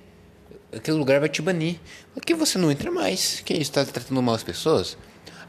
aquele 0.76 0.98
lugar 0.98 1.20
vai 1.20 1.30
te 1.30 1.42
banir. 1.42 1.80
Aqui 2.16 2.34
você 2.34 2.58
não 2.58 2.72
entra 2.72 2.92
mais. 2.92 3.42
Que 3.42 3.54
isso? 3.54 3.72
Está 3.72 3.86
tratando 3.86 4.22
mal 4.22 4.36
as 4.36 4.44
pessoas? 4.44 4.98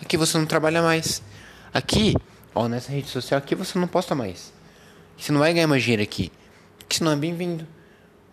Aqui 0.00 0.16
você 0.16 0.38
não 0.38 0.46
trabalha 0.46 0.82
mais. 0.82 1.22
Aqui, 1.72 2.14
ó, 2.54 2.68
nessa 2.68 2.92
rede 2.92 3.08
social 3.08 3.38
aqui 3.38 3.54
você 3.54 3.78
não 3.78 3.88
posta 3.88 4.14
mais. 4.14 4.52
Você 5.18 5.32
não 5.32 5.40
vai 5.40 5.52
ganhar 5.52 5.66
mais 5.66 5.82
dinheiro 5.82 6.02
aqui. 6.02 6.30
Porque 6.78 6.96
você 6.96 7.04
não 7.04 7.12
é 7.12 7.16
bem-vindo. 7.16 7.66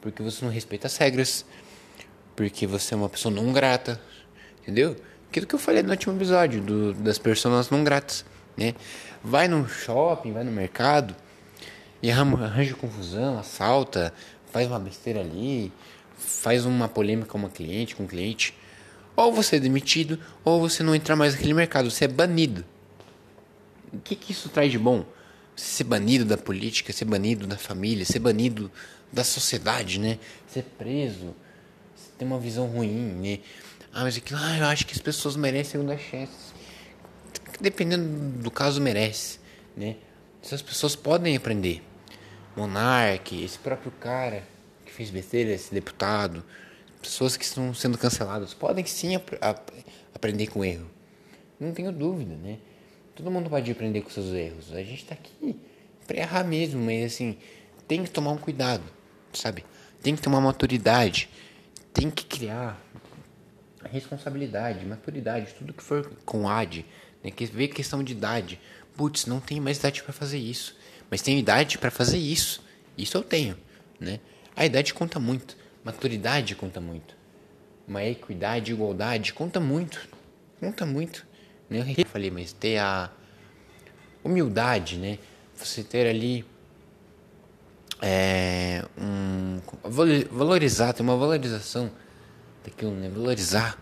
Porque 0.01 0.22
você 0.22 0.46
não 0.46 0.51
respeita 0.51 0.88
as 0.88 0.98
regras. 0.98 1.46
Porque 2.36 2.67
você 2.67 2.93
é 2.93 2.98
uma 2.98 3.10
pessoa 3.10 3.34
não 3.34 3.51
grata. 3.51 4.00
Entendeu? 4.62 4.96
Aquilo 5.29 5.48
que 5.48 5.55
eu 5.55 5.60
falei 5.60 5.82
no 5.82 5.91
último 5.91 6.15
episódio 6.15 6.62
do, 6.62 6.93
das 6.93 7.17
pessoas 7.17 7.70
não 7.70 7.84
gratas. 7.84 8.25
Né? 8.55 8.75
Vai 9.24 9.48
no 9.48 9.67
shopping, 9.67 10.32
vai 10.32 10.43
no 10.43 10.51
mercado 10.51 11.15
e 12.03 12.12
arranja 12.12 12.75
confusão, 12.75 13.39
assalta, 13.39 14.13
faz 14.51 14.67
uma 14.67 14.77
besteira 14.77 15.22
ali, 15.22 15.72
faz 16.17 16.65
uma 16.65 16.89
polêmica 16.89 17.29
com 17.29 17.38
uma 17.38 17.50
cliente, 17.50 17.95
com 17.95 18.03
um 18.03 18.07
cliente, 18.07 18.53
ou 19.15 19.31
você 19.31 19.55
é 19.55 19.60
demitido, 19.60 20.19
ou 20.43 20.60
você 20.60 20.83
não 20.83 20.93
entra 20.93 21.15
mais 21.15 21.33
naquele 21.33 21.53
mercado, 21.53 21.89
você 21.89 22.03
é 22.03 22.07
banido. 22.10 22.65
O 23.93 24.00
que, 24.00 24.17
que 24.17 24.33
isso 24.33 24.50
traz 24.50 24.69
de 24.69 24.77
bom? 24.77 25.05
Ser 25.55 25.86
banido 25.86 26.25
da 26.25 26.38
política, 26.38 26.91
ser 26.91 27.05
banido 27.05 27.48
da 27.48 27.57
família, 27.57 28.03
ser 28.03 28.19
banido 28.19 28.69
da 29.10 29.24
sociedade, 29.24 29.98
né? 29.98 30.19
Ser 30.45 30.63
preso, 30.77 31.33
ter 32.17 32.25
uma 32.25 32.39
visão 32.39 32.65
ruim, 32.65 33.13
né? 33.22 33.39
Ah, 33.93 34.03
mas 34.03 34.17
aquilo, 34.17 34.39
ah, 34.43 34.57
eu 34.57 34.65
acho 34.65 34.86
que 34.86 34.93
as 34.93 35.00
pessoas 35.00 35.38
merecem 35.38 35.79
segunda 35.79 35.98
chance. 35.98 36.51
Dependendo 37.62 38.41
do 38.41 38.51
caso, 38.51 38.81
merece, 38.81 39.39
né? 39.77 39.95
Essas 40.43 40.62
pessoas 40.62 40.98
podem 40.98 41.38
aprender. 41.38 41.81
Monarque, 42.55 43.43
esse 43.43 43.57
próprio 43.57 43.91
cara 43.91 44.43
fez 44.93 45.10
besteira, 45.10 45.51
esse 45.51 45.74
deputado, 45.74 46.43
pessoas 47.01 47.36
que 47.36 47.43
estão 47.43 47.74
sendo 47.74 47.98
canceladas, 47.98 48.53
podem 48.53 48.86
sim 48.86 49.15
ap 49.15 49.33
ap 49.41 49.69
aprender 50.13 50.48
com 50.48 50.63
erro. 50.63 50.89
Não 51.60 51.74
tenho 51.74 51.91
dúvida, 51.91 52.36
né? 52.36 52.60
Todo 53.15 53.29
mundo 53.29 53.50
pode 53.50 53.72
aprender 53.72 54.01
com 54.01 54.10
seus 54.10 54.33
erros. 54.33 54.72
A 54.74 54.83
gente 54.83 55.03
está 55.03 55.13
aqui 55.13 55.60
para 56.07 56.17
errar 56.17 56.43
mesmo, 56.43 56.81
mas 56.81 57.13
assim, 57.13 57.38
tem 57.88 58.03
que 58.03 58.10
tomar 58.10 58.31
um 58.31 58.38
cuidado, 58.38 58.83
sabe? 59.33 59.65
Tem 60.01 60.15
que 60.15 60.22
tomar 60.22 60.41
maturidade, 60.41 61.29
tem 61.93 62.10
que 62.10 62.25
criar 62.25 62.79
responsabilidade, 63.89 64.86
maturidade, 64.86 65.53
tudo 65.57 65.74
que 65.74 65.83
for 65.83 66.12
com 66.25 66.48
AD, 66.48 66.86
né? 67.24 67.31
Que 67.31 67.45
ver 67.45 67.69
questão 67.69 68.03
de 68.03 68.13
idade. 68.13 68.60
Putz, 68.95 69.25
não 69.25 69.39
tenho 69.39 69.62
mais 69.62 69.79
idade 69.79 70.03
para 70.03 70.13
fazer 70.13 70.38
isso, 70.38 70.75
mas 71.10 71.22
tenho 71.22 71.39
idade 71.39 71.77
para 71.77 71.91
fazer 71.91 72.17
isso. 72.17 72.62
Isso 72.98 73.17
eu 73.17 73.24
tenho, 73.24 73.57
né? 74.00 74.19
A 74.55 74.65
idade 74.65 74.93
conta 74.93 75.19
muito, 75.19 75.57
maturidade 75.83 76.55
conta 76.55 76.79
muito, 76.79 77.15
uma 77.88 78.03
equidade, 78.03 78.72
igualdade 78.72 79.33
conta 79.33 79.60
muito, 79.60 80.07
conta 80.60 80.86
muito. 80.86 81.25
Né? 81.69 81.93
Eu 81.98 82.05
falei, 82.05 82.29
mas 82.29 82.53
ter 82.53 82.77
a 82.77 83.10
humildade, 84.24 84.98
né? 84.98 85.17
Você 85.55 85.83
ter 85.83 86.07
ali 86.07 86.45
é, 88.01 88.83
um 88.98 89.60
valorizar, 90.29 90.93
ter 90.93 91.01
uma 91.01 91.17
valorização 91.17 91.91
daquilo, 92.63 92.91
né? 92.91 93.10
Valorizar 93.10 93.77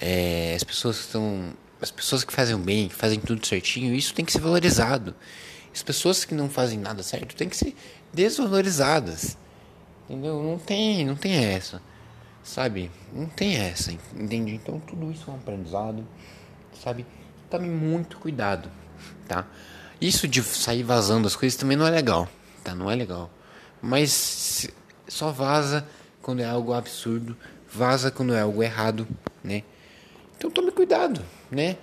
é, 0.00 0.54
as 0.56 0.64
pessoas 0.64 0.96
que 0.98 1.04
estão, 1.04 1.52
as 1.80 1.90
pessoas 1.90 2.24
que 2.24 2.32
fazem 2.32 2.54
o 2.54 2.58
bem, 2.58 2.88
que 2.88 2.94
fazem 2.94 3.20
tudo 3.20 3.44
certinho, 3.46 3.94
isso 3.94 4.14
tem 4.14 4.24
que 4.24 4.32
ser 4.32 4.40
valorizado. 4.40 5.14
As 5.72 5.82
pessoas 5.82 6.24
que 6.24 6.34
não 6.34 6.48
fazem 6.48 6.78
nada 6.78 7.02
certo 7.02 7.34
têm 7.36 7.48
que 7.48 7.56
ser 7.56 7.74
desvalorizadas. 8.12 9.36
Entendeu? 10.08 10.42
Não 10.42 10.58
tem, 10.58 11.04
não 11.04 11.14
tem 11.14 11.44
essa. 11.44 11.80
Sabe? 12.42 12.90
Não 13.12 13.26
tem 13.26 13.56
essa, 13.56 13.92
entende? 13.92 14.54
Então 14.54 14.80
tudo 14.80 15.10
isso 15.12 15.30
é 15.30 15.32
um 15.32 15.36
aprendizado, 15.36 16.06
sabe? 16.82 17.06
Tome 17.50 17.68
muito 17.68 18.18
cuidado, 18.18 18.70
tá? 19.28 19.46
Isso 20.00 20.26
de 20.26 20.42
sair 20.42 20.82
vazando 20.82 21.28
as 21.28 21.36
coisas 21.36 21.58
também 21.58 21.76
não 21.76 21.86
é 21.86 21.90
legal, 21.90 22.26
tá? 22.64 22.74
Não 22.74 22.90
é 22.90 22.94
legal. 22.94 23.30
Mas 23.82 24.68
só 25.06 25.30
vaza 25.30 25.86
quando 26.22 26.40
é 26.40 26.46
algo 26.46 26.72
absurdo, 26.72 27.36
vaza 27.68 28.10
quando 28.10 28.34
é 28.34 28.40
algo 28.40 28.62
errado, 28.62 29.06
né? 29.44 29.62
Então 30.36 30.50
tome 30.50 30.70
cuidado, 30.72 31.22
né? 31.50 31.76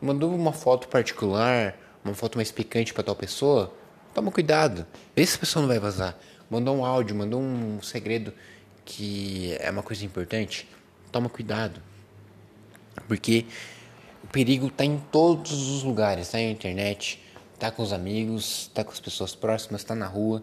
Mandou 0.00 0.34
uma 0.34 0.52
foto 0.52 0.86
particular, 0.88 1.74
uma 2.08 2.14
foto 2.14 2.36
mais 2.36 2.50
picante 2.50 2.92
para 2.92 3.04
tal 3.04 3.14
pessoa, 3.14 3.74
toma 4.14 4.30
cuidado. 4.30 4.86
Vê 5.14 5.24
se 5.24 5.36
a 5.36 5.40
pessoa 5.40 5.62
não 5.62 5.68
vai 5.68 5.78
vazar. 5.78 6.16
Mandou 6.50 6.76
um 6.76 6.84
áudio, 6.84 7.14
mandou 7.14 7.40
um 7.40 7.80
segredo 7.82 8.32
que 8.84 9.54
é 9.60 9.70
uma 9.70 9.82
coisa 9.82 10.04
importante, 10.04 10.68
toma 11.12 11.28
cuidado. 11.28 11.80
Porque 13.06 13.44
o 14.24 14.26
perigo 14.28 14.68
está 14.68 14.84
em 14.84 14.98
todos 15.12 15.52
os 15.52 15.82
lugares, 15.82 16.26
está 16.26 16.38
na 16.38 16.44
internet, 16.44 17.22
está 17.54 17.70
com 17.70 17.82
os 17.82 17.92
amigos, 17.92 18.62
está 18.62 18.82
com 18.82 18.90
as 18.90 19.00
pessoas 19.00 19.34
próximas, 19.34 19.82
está 19.82 19.94
na 19.94 20.06
rua. 20.06 20.42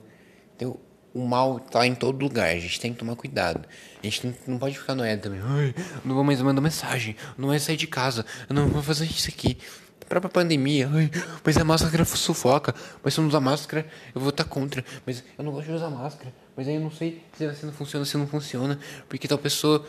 Então, 0.56 0.78
o 1.14 1.26
mal 1.26 1.58
está 1.58 1.88
em 1.88 1.96
todo 1.96 2.22
lugar, 2.22 2.50
a 2.50 2.60
gente 2.60 2.80
tem 2.80 2.92
que 2.92 3.00
tomar 3.00 3.16
cuidado. 3.16 3.66
A 4.04 4.06
gente 4.06 4.28
não, 4.28 4.36
não 4.48 4.58
pode 4.60 4.78
ficar 4.78 4.94
no 4.94 5.04
também. 5.18 5.40
Ai, 5.42 5.74
não 6.04 6.14
vou 6.14 6.24
mais 6.24 6.42
mandar 6.42 6.62
mensagem, 6.62 7.16
não 7.38 7.48
vai 7.48 7.60
sair 7.60 7.78
de 7.78 7.88
casa, 7.88 8.26
não 8.50 8.68
vou 8.68 8.84
fazer 8.84 9.06
isso 9.06 9.30
aqui. 9.30 9.58
A 10.06 10.08
própria 10.08 10.30
pandemia, 10.30 10.88
ai, 10.94 11.10
mas 11.44 11.58
a 11.58 11.64
máscara 11.64 12.06
sufoca, 12.06 12.76
mas 13.04 13.16
se 13.16 13.20
eu 13.20 13.24
não 13.24 13.30
usar 13.30 13.40
máscara, 13.40 13.88
eu 14.14 14.22
vou 14.22 14.30
estar 14.30 14.44
contra. 14.44 14.86
Mas 15.04 15.24
eu 15.36 15.44
não 15.44 15.52
gosto 15.52 15.66
de 15.66 15.74
usar 15.74 15.90
máscara, 15.90 16.32
mas 16.56 16.68
aí 16.68 16.76
eu 16.76 16.82
não 16.82 16.92
sei 16.92 17.24
se 17.36 17.66
não 17.66 17.74
funciona, 17.74 18.06
se 18.06 18.16
não 18.16 18.28
funciona, 18.28 18.80
porque 19.10 19.28
tal 19.28 19.40
pessoa 19.40 19.84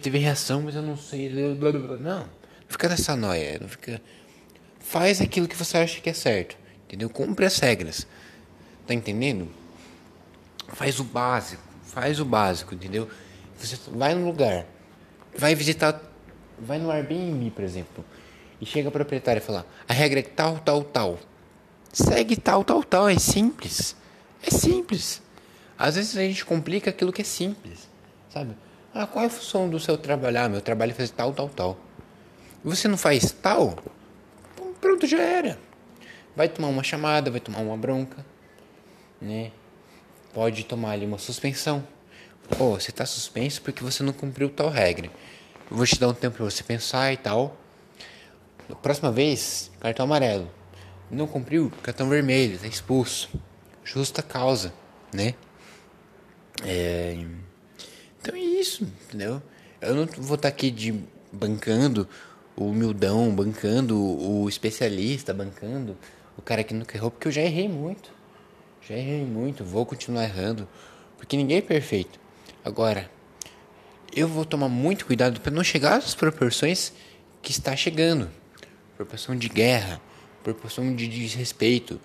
teve 0.00 0.18
reação, 0.18 0.62
mas 0.62 0.76
eu 0.76 0.82
não 0.82 0.96
sei. 0.96 1.28
Não, 1.30 2.20
não 2.20 2.28
fica 2.68 2.88
nessa 2.88 3.16
noia, 3.16 3.58
não 3.60 3.68
fica. 3.68 4.00
Faz 4.78 5.20
aquilo 5.20 5.48
que 5.48 5.56
você 5.56 5.78
acha 5.78 6.00
que 6.00 6.08
é 6.08 6.14
certo, 6.14 6.56
entendeu? 6.86 7.10
Cumpre 7.10 7.44
as 7.44 7.58
regras, 7.58 8.06
tá 8.86 8.94
entendendo? 8.94 9.48
Faz 10.68 11.00
o 11.00 11.04
básico, 11.04 11.62
faz 11.82 12.20
o 12.20 12.24
básico, 12.24 12.72
entendeu? 12.72 13.08
Você 13.58 13.76
vai 13.90 14.14
no 14.14 14.24
lugar, 14.24 14.64
vai 15.36 15.56
visitar, 15.56 16.00
vai 16.56 16.78
no 16.78 16.88
Airbnb, 16.88 17.50
por 17.50 17.64
exemplo 17.64 18.04
e 18.60 18.66
chega 18.66 18.88
a 18.88 18.92
proprietária 18.92 19.38
e 19.38 19.42
fala: 19.42 19.66
a 19.88 19.92
regra 19.92 20.20
é 20.20 20.22
tal, 20.22 20.58
tal, 20.58 20.82
tal. 20.84 21.18
Segue 21.92 22.36
tal, 22.36 22.64
tal, 22.64 22.82
tal. 22.82 23.08
É 23.08 23.18
simples. 23.18 23.96
É 24.42 24.50
simples. 24.50 25.22
Às 25.78 25.96
vezes 25.96 26.16
a 26.16 26.20
gente 26.20 26.44
complica 26.44 26.90
aquilo 26.90 27.12
que 27.12 27.22
é 27.22 27.24
simples, 27.24 27.88
sabe? 28.30 28.54
Ah, 28.92 29.06
qual 29.06 29.24
é 29.24 29.26
a 29.26 29.30
função 29.30 29.68
do 29.68 29.80
seu 29.80 29.98
trabalho? 29.98 30.38
Ah, 30.38 30.48
meu 30.48 30.60
trabalho 30.60 30.92
é 30.92 30.94
fazer 30.94 31.12
tal, 31.12 31.32
tal, 31.32 31.48
tal. 31.48 31.78
E 32.64 32.68
você 32.68 32.86
não 32.86 32.96
faz 32.96 33.32
tal? 33.32 33.76
Pronto, 34.80 35.06
já 35.06 35.20
era. 35.20 35.58
Vai 36.36 36.48
tomar 36.48 36.68
uma 36.68 36.82
chamada, 36.82 37.30
vai 37.30 37.40
tomar 37.40 37.58
uma 37.58 37.76
bronca, 37.76 38.24
né? 39.20 39.50
Pode 40.32 40.64
tomar 40.64 40.92
ali 40.92 41.06
uma 41.06 41.18
suspensão. 41.18 41.86
Pô, 42.56 42.72
oh, 42.72 42.80
você 42.80 42.90
está 42.90 43.06
suspenso 43.06 43.62
porque 43.62 43.82
você 43.82 44.02
não 44.02 44.12
cumpriu 44.12 44.50
tal 44.50 44.68
regra. 44.68 45.10
Eu 45.70 45.76
vou 45.76 45.86
te 45.86 45.98
dar 45.98 46.08
um 46.08 46.14
tempo 46.14 46.36
para 46.36 46.44
você 46.44 46.62
pensar 46.62 47.12
e 47.12 47.16
tal. 47.16 47.56
Próxima 48.82 49.12
vez, 49.12 49.70
cartão 49.80 50.04
amarelo. 50.04 50.50
Não 51.10 51.26
cumpriu, 51.26 51.70
cartão 51.82 52.08
vermelho, 52.08 52.58
tá 52.58 52.66
expulso. 52.66 53.28
Justa 53.84 54.22
causa, 54.22 54.72
né? 55.12 55.34
É... 56.64 57.16
Então 58.20 58.34
é 58.34 58.38
isso, 58.38 58.84
entendeu? 58.84 59.42
Eu 59.80 59.94
não 59.94 60.06
vou 60.06 60.36
estar 60.36 60.48
tá 60.48 60.48
aqui 60.48 60.70
de 60.70 60.98
bancando 61.30 62.08
o 62.56 62.66
humildão, 62.68 63.34
bancando 63.34 64.00
o 64.00 64.48
especialista, 64.48 65.34
bancando 65.34 65.96
o 66.36 66.42
cara 66.42 66.64
que 66.64 66.72
nunca 66.72 66.96
errou, 66.96 67.10
porque 67.10 67.28
eu 67.28 67.32
já 67.32 67.42
errei 67.42 67.68
muito. 67.68 68.10
Já 68.80 68.94
errei 68.94 69.24
muito, 69.24 69.64
vou 69.64 69.84
continuar 69.84 70.24
errando, 70.24 70.66
porque 71.18 71.36
ninguém 71.36 71.58
é 71.58 71.62
perfeito. 71.62 72.18
Agora, 72.64 73.10
eu 74.14 74.26
vou 74.26 74.44
tomar 74.44 74.68
muito 74.68 75.04
cuidado 75.04 75.40
para 75.40 75.52
não 75.52 75.64
chegar 75.64 75.96
às 75.96 76.14
proporções 76.14 76.92
que 77.42 77.50
está 77.50 77.76
chegando 77.76 78.30
proporção 78.96 79.36
de 79.36 79.48
guerra, 79.48 80.00
proporção 80.42 80.94
de 80.94 81.08
desrespeito, 81.08 82.00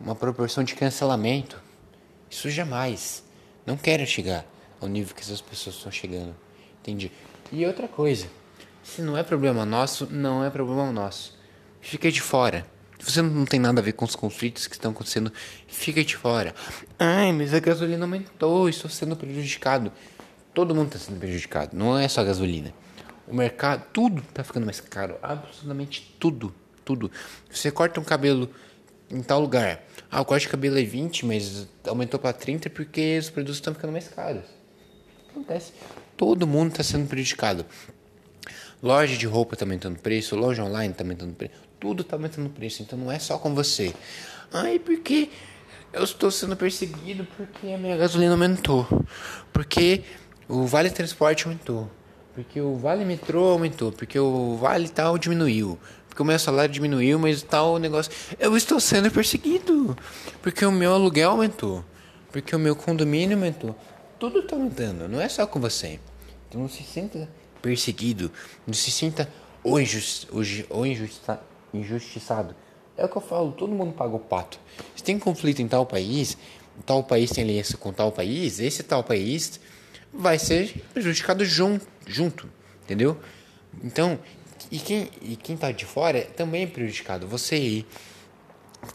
uma 0.00 0.14
proporção 0.14 0.64
de 0.64 0.74
cancelamento. 0.74 1.60
Isso 2.30 2.50
jamais. 2.50 3.24
Não 3.64 3.76
quero 3.76 4.06
chegar 4.06 4.44
ao 4.80 4.88
nível 4.88 5.14
que 5.14 5.22
essas 5.22 5.40
pessoas 5.40 5.76
estão 5.76 5.90
chegando. 5.90 6.34
Entendi. 6.80 7.10
E 7.52 7.64
outra 7.64 7.88
coisa, 7.88 8.26
se 8.82 9.02
não 9.02 9.16
é 9.16 9.22
problema 9.22 9.64
nosso, 9.64 10.06
não 10.10 10.44
é 10.44 10.50
problema 10.50 10.90
nosso. 10.92 11.36
Fica 11.80 12.10
de 12.10 12.20
fora. 12.20 12.66
Se 12.98 13.12
você 13.12 13.22
não 13.22 13.44
tem 13.44 13.60
nada 13.60 13.80
a 13.80 13.84
ver 13.84 13.92
com 13.92 14.04
os 14.04 14.16
conflitos 14.16 14.66
que 14.66 14.74
estão 14.74 14.90
acontecendo, 14.90 15.32
fica 15.68 16.02
de 16.02 16.16
fora. 16.16 16.54
Ai, 16.98 17.30
mas 17.32 17.52
a 17.52 17.60
gasolina 17.60 18.04
aumentou, 18.04 18.68
estou 18.68 18.90
sendo 18.90 19.14
prejudicado. 19.14 19.92
Todo 20.54 20.74
mundo 20.74 20.86
está 20.86 20.98
sendo 20.98 21.18
prejudicado, 21.18 21.76
não 21.76 21.98
é 21.98 22.08
só 22.08 22.22
a 22.22 22.24
gasolina. 22.24 22.72
O 23.28 23.34
mercado, 23.34 23.84
tudo 23.92 24.22
tá 24.32 24.44
ficando 24.44 24.64
mais 24.64 24.80
caro. 24.80 25.16
Absolutamente 25.22 26.14
tudo. 26.18 26.54
Tudo. 26.84 27.10
Você 27.50 27.70
corta 27.70 28.00
um 28.00 28.04
cabelo 28.04 28.48
em 29.10 29.20
tal 29.22 29.40
lugar. 29.40 29.82
Ah, 30.10 30.20
o 30.20 30.24
corte 30.24 30.42
de 30.42 30.48
cabelo 30.50 30.78
é 30.78 30.82
20, 30.82 31.26
mas 31.26 31.66
aumentou 31.86 32.18
para 32.20 32.32
30 32.32 32.70
porque 32.70 33.18
os 33.18 33.30
produtos 33.30 33.56
estão 33.56 33.74
ficando 33.74 33.92
mais 33.92 34.08
caros. 34.08 34.44
Acontece. 35.30 35.72
Todo 36.16 36.46
mundo 36.46 36.70
está 36.70 36.82
sendo 36.82 37.08
prejudicado. 37.08 37.66
Loja 38.82 39.16
de 39.16 39.26
roupa 39.26 39.54
está 39.54 39.64
aumentando 39.64 39.98
preço, 39.98 40.36
loja 40.36 40.62
online 40.62 40.92
está 40.92 41.02
aumentando 41.02 41.34
preço. 41.34 41.54
Tudo 41.80 42.02
está 42.02 42.16
aumentando 42.16 42.48
preço. 42.50 42.82
Então 42.82 42.98
não 42.98 43.10
é 43.10 43.18
só 43.18 43.38
com 43.38 43.54
você. 43.54 43.94
Ai, 44.52 44.78
porque 44.78 45.28
eu 45.92 46.04
estou 46.04 46.30
sendo 46.30 46.56
perseguido 46.56 47.26
porque 47.36 47.68
a 47.72 47.78
minha 47.78 47.96
gasolina 47.96 48.32
aumentou. 48.32 48.86
Porque 49.52 50.04
o 50.48 50.66
vale 50.66 50.90
transporte 50.90 51.46
aumentou. 51.46 51.90
Porque 52.36 52.60
o 52.60 52.76
vale 52.76 53.02
metrô 53.02 53.52
aumentou, 53.52 53.90
porque 53.90 54.18
o 54.18 54.56
vale 54.56 54.90
tal 54.90 55.16
diminuiu, 55.16 55.78
porque 56.06 56.20
o 56.20 56.24
meu 56.24 56.38
salário 56.38 56.70
diminuiu, 56.70 57.18
mas 57.18 57.42
tal 57.42 57.78
negócio. 57.78 58.12
Eu 58.38 58.54
estou 58.54 58.78
sendo 58.78 59.10
perseguido, 59.10 59.96
porque 60.42 60.66
o 60.66 60.70
meu 60.70 60.92
aluguel 60.92 61.30
aumentou, 61.30 61.82
porque 62.30 62.54
o 62.54 62.58
meu 62.58 62.76
condomínio 62.76 63.38
aumentou. 63.38 63.74
Tudo 64.18 64.40
está 64.40 64.54
aumentando, 64.54 65.08
não 65.08 65.18
é 65.18 65.30
só 65.30 65.46
com 65.46 65.58
você. 65.58 65.98
Então 66.46 66.60
não 66.60 66.68
se 66.68 66.82
sinta 66.82 67.26
perseguido, 67.62 68.30
não 68.66 68.74
se 68.74 68.90
sinta 68.90 69.26
ou, 69.64 69.80
injusti 69.80 70.28
ou 70.68 70.84
injusta 70.84 71.40
injustiçado. 71.72 72.54
É 72.98 73.06
o 73.06 73.08
que 73.08 73.16
eu 73.16 73.22
falo, 73.22 73.52
todo 73.52 73.72
mundo 73.72 73.94
paga 73.94 74.14
o 74.14 74.20
pato. 74.20 74.60
Se 74.94 75.02
tem 75.02 75.18
conflito 75.18 75.62
em 75.62 75.68
tal 75.68 75.86
país, 75.86 76.36
tal 76.84 77.02
país 77.02 77.30
tem 77.30 77.44
aliança 77.44 77.78
com 77.78 77.94
tal 77.94 78.12
país, 78.12 78.60
esse 78.60 78.82
tal 78.82 79.02
país 79.02 79.58
vai 80.18 80.38
ser 80.38 80.84
prejudicado 80.92 81.44
junto, 81.44 81.86
junto 82.06 82.48
entendeu? 82.86 83.18
Então, 83.82 84.18
e 84.70 84.78
quem, 84.78 85.10
e 85.20 85.36
quem 85.36 85.56
tá 85.56 85.70
de 85.70 85.84
fora 85.84 86.22
também 86.22 86.62
é 86.62 86.66
prejudicado. 86.66 87.26
Você 87.26 87.56
aí, 87.56 87.86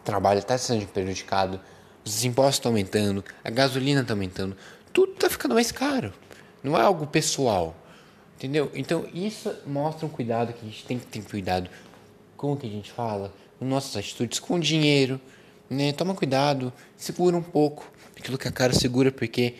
trabalha, 0.04 0.40
está 0.40 0.58
sendo 0.58 0.88
prejudicado, 0.88 1.60
os 2.04 2.24
impostos 2.26 2.56
estão 2.56 2.72
aumentando, 2.72 3.24
a 3.44 3.50
gasolina 3.50 4.02
está 4.02 4.14
aumentando, 4.14 4.56
tudo 4.92 5.14
está 5.14 5.30
ficando 5.30 5.54
mais 5.54 5.72
caro. 5.72 6.14
Não 6.64 6.78
é 6.78 6.82
algo 6.82 7.06
pessoal, 7.06 7.76
entendeu? 8.38 8.72
Então, 8.74 9.06
isso 9.14 9.54
mostra 9.68 10.06
um 10.06 10.10
cuidado 10.10 10.54
que 10.54 10.66
a 10.66 10.70
gente 10.70 10.86
tem 10.86 10.98
que 10.98 11.06
ter 11.06 11.22
cuidado 11.22 11.70
com 12.38 12.54
o 12.54 12.58
que 12.58 12.66
a 12.66 12.70
gente 12.70 12.92
fala, 12.92 13.34
com 13.60 13.66
nossas 13.66 13.96
atitudes, 13.96 14.40
com 14.40 14.56
o 14.56 14.60
dinheiro, 14.60 15.20
né? 15.70 15.92
Toma 15.92 16.16
cuidado, 16.16 16.72
segura 16.96 17.36
um 17.36 17.44
pouco 17.44 17.92
aquilo 18.18 18.38
que 18.38 18.48
a 18.48 18.52
cara 18.52 18.74
segura, 18.74 19.12
porque 19.12 19.56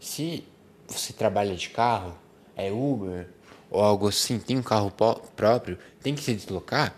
se 0.00 0.44
você 0.92 1.12
trabalha 1.12 1.54
de 1.54 1.70
carro, 1.70 2.14
é 2.56 2.70
Uber 2.70 3.26
ou 3.70 3.82
algo 3.82 4.08
assim, 4.08 4.38
tem 4.38 4.58
um 4.58 4.62
carro 4.62 4.92
próprio, 5.34 5.78
tem 6.02 6.14
que 6.14 6.22
se 6.22 6.34
deslocar, 6.34 6.94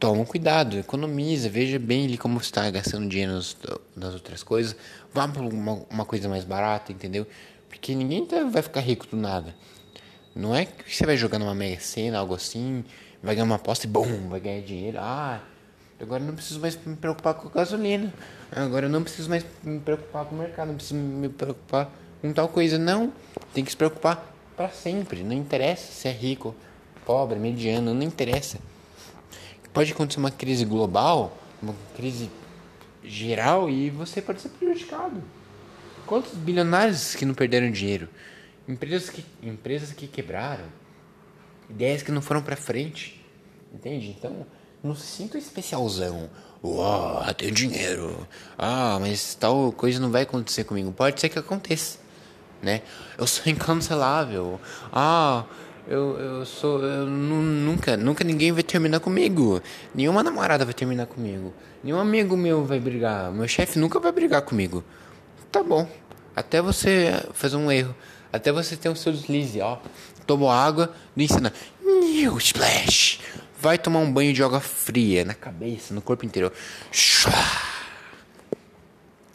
toma 0.00 0.24
cuidado, 0.24 0.78
economiza, 0.78 1.48
veja 1.48 1.78
bem 1.78 2.06
ali 2.06 2.16
como 2.16 2.38
está 2.38 2.70
gastando 2.70 3.06
dinheiro 3.08 3.34
nas, 3.34 3.56
nas 3.94 4.14
outras 4.14 4.42
coisas, 4.42 4.74
vá 5.12 5.28
para 5.28 5.42
uma, 5.42 5.84
uma, 5.90 6.04
coisa 6.06 6.28
mais 6.28 6.44
barata, 6.44 6.90
entendeu? 6.90 7.26
Porque 7.68 7.94
ninguém 7.94 8.24
tá, 8.24 8.44
vai 8.44 8.62
ficar 8.62 8.80
rico 8.80 9.06
do 9.06 9.16
nada. 9.16 9.54
Não 10.34 10.54
é 10.54 10.64
que 10.64 10.94
você 10.94 11.04
vai 11.04 11.16
jogar 11.16 11.38
numa 11.38 11.54
mega 11.54 11.80
cena, 11.80 12.18
algo 12.18 12.34
assim, 12.34 12.84
vai 13.22 13.34
ganhar 13.34 13.44
uma 13.44 13.56
aposta 13.56 13.86
e 13.86 13.88
bom, 13.88 14.06
vai 14.28 14.40
ganhar 14.40 14.62
dinheiro. 14.62 14.98
Ah, 14.98 15.42
Agora 16.00 16.22
não 16.22 16.34
preciso 16.34 16.60
mais 16.60 16.76
me 16.84 16.96
preocupar 16.96 17.34
com 17.34 17.48
gasolina. 17.48 18.12
Agora 18.50 18.86
eu 18.86 18.90
não 18.90 19.02
preciso 19.02 19.30
mais 19.30 19.44
me 19.62 19.80
preocupar 19.80 20.24
com 20.26 20.34
o 20.34 20.38
mercado. 20.38 20.68
Não 20.68 20.74
preciso 20.74 20.96
me 20.96 21.28
preocupar 21.28 21.90
com 22.24 22.32
tal 22.32 22.48
coisa. 22.48 22.78
Não. 22.78 23.12
Tem 23.52 23.62
que 23.62 23.70
se 23.70 23.76
preocupar 23.76 24.34
para 24.56 24.70
sempre. 24.70 25.22
Não 25.22 25.34
interessa 25.34 25.92
se 25.92 26.08
é 26.08 26.10
rico, 26.10 26.54
pobre, 27.04 27.38
mediano. 27.38 27.92
Não 27.92 28.02
interessa. 28.02 28.58
Pode 29.74 29.92
acontecer 29.92 30.20
uma 30.20 30.30
crise 30.30 30.64
global, 30.64 31.36
uma 31.62 31.74
crise 31.94 32.30
geral 33.02 33.68
e 33.68 33.90
você 33.90 34.22
pode 34.22 34.40
ser 34.40 34.48
prejudicado. 34.48 35.22
Quantos 36.06 36.32
bilionários 36.32 37.14
que 37.14 37.26
não 37.26 37.34
perderam 37.34 37.70
dinheiro? 37.70 38.08
Empresas 38.66 39.10
que, 39.10 39.22
empresas 39.42 39.92
que 39.92 40.06
quebraram. 40.06 40.64
Ideias 41.68 42.02
que 42.02 42.10
não 42.10 42.22
foram 42.22 42.40
para 42.40 42.56
frente. 42.56 43.22
Entende? 43.72 44.14
Então, 44.16 44.46
não 44.82 44.94
se 44.94 45.06
sinta 45.06 45.36
especialzão. 45.36 46.30
Uau, 46.62 47.22
tenho 47.34 47.52
dinheiro. 47.52 48.26
Ah, 48.56 48.96
mas 48.98 49.34
tal 49.34 49.70
coisa 49.72 50.00
não 50.00 50.10
vai 50.10 50.22
acontecer 50.22 50.64
comigo. 50.64 50.90
Pode 50.92 51.20
ser 51.20 51.28
que 51.28 51.38
aconteça, 51.38 51.98
né? 52.64 52.82
Eu 53.16 53.26
sou 53.26 53.44
incancelável. 53.50 54.60
Ah, 54.92 55.44
eu, 55.86 56.18
eu 56.18 56.46
sou. 56.46 56.82
Eu 56.82 57.06
nunca, 57.06 57.96
nunca 57.96 58.24
ninguém 58.24 58.52
vai 58.52 58.62
terminar 58.62 59.00
comigo. 59.00 59.60
Nenhuma 59.94 60.22
namorada 60.22 60.64
vai 60.64 60.74
terminar 60.74 61.06
comigo. 61.06 61.52
Nenhum 61.82 62.00
amigo 62.00 62.36
meu 62.36 62.64
vai 62.64 62.80
brigar. 62.80 63.30
Meu 63.30 63.46
chefe 63.46 63.78
nunca 63.78 64.00
vai 64.00 64.10
brigar 64.10 64.42
comigo. 64.42 64.82
Tá 65.52 65.62
bom. 65.62 65.88
Até 66.34 66.60
você 66.62 67.22
fazer 67.34 67.56
um 67.56 67.70
erro. 67.70 67.94
Até 68.32 68.50
você 68.50 68.76
ter 68.76 68.88
um 68.88 68.94
seu 68.94 69.12
deslize, 69.12 69.60
ó. 69.60 69.78
Tomou 70.26 70.50
água, 70.50 70.92
não 71.14 71.22
ensina. 71.22 71.52
New 71.82 72.38
splash. 72.38 73.20
Vai 73.60 73.78
tomar 73.78 74.00
um 74.00 74.12
banho 74.12 74.32
de 74.32 74.42
água 74.42 74.60
fria 74.60 75.24
na 75.24 75.34
cabeça, 75.34 75.94
no 75.94 76.00
corpo 76.00 76.24
inteiro. 76.24 76.50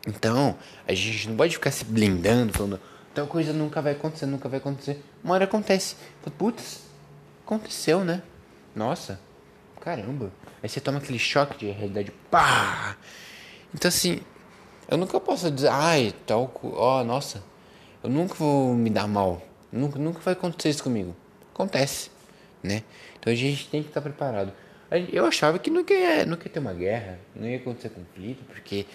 Então, 0.08 0.58
a 0.88 0.94
gente 0.94 1.30
não 1.30 1.38
pode 1.38 1.54
ficar 1.54 1.72
se 1.72 1.86
blindando, 1.86 2.52
falando 2.52 2.80
Tal 3.20 3.28
coisa 3.28 3.52
nunca 3.52 3.82
vai 3.82 3.92
acontecer, 3.92 4.26
nunca 4.26 4.48
vai 4.48 4.60
acontecer. 4.60 5.04
Uma 5.22 5.34
hora 5.34 5.44
acontece. 5.44 5.98
Putz, 6.38 6.84
aconteceu, 7.46 8.06
né? 8.06 8.24
Nossa, 8.74 9.20
caramba. 9.82 10.32
Aí 10.64 10.70
você 10.70 10.80
toma 10.80 11.00
aquele 11.00 11.20
choque 11.20 11.58
de 11.58 11.70
realidade. 11.70 12.14
Pá! 12.32 12.96
Então, 13.76 13.90
assim, 13.90 14.22
eu 14.90 14.98
nunca 14.98 15.20
posso 15.20 15.52
dizer, 15.52 15.68
ai, 15.68 16.16
tal, 16.26 16.50
ó, 16.64 17.02
oh, 17.02 17.04
nossa, 17.04 17.44
eu 18.02 18.10
nunca 18.10 18.36
vou 18.36 18.74
me 18.74 18.90
dar 18.90 19.06
mal. 19.06 19.42
Nunca, 19.70 20.00
nunca 20.00 20.22
vai 20.22 20.32
acontecer 20.32 20.70
isso 20.70 20.84
comigo. 20.84 21.14
Acontece, 21.54 22.10
né? 22.64 22.84
Então 23.20 23.34
a 23.34 23.36
gente 23.36 23.68
tem 23.68 23.84
que 23.84 23.90
estar 23.90 24.00
preparado. 24.00 24.54
Eu 25.12 25.26
achava 25.26 25.60
que 25.60 25.70
nunca 25.70 25.94
ia, 25.94 26.26
nunca 26.26 26.48
ia 26.48 26.54
ter 26.54 26.60
uma 26.62 26.74
guerra, 26.74 27.20
não 27.36 27.50
ia 27.50 27.58
acontecer 27.58 27.90
conflito, 27.90 28.46
porque 28.46 28.86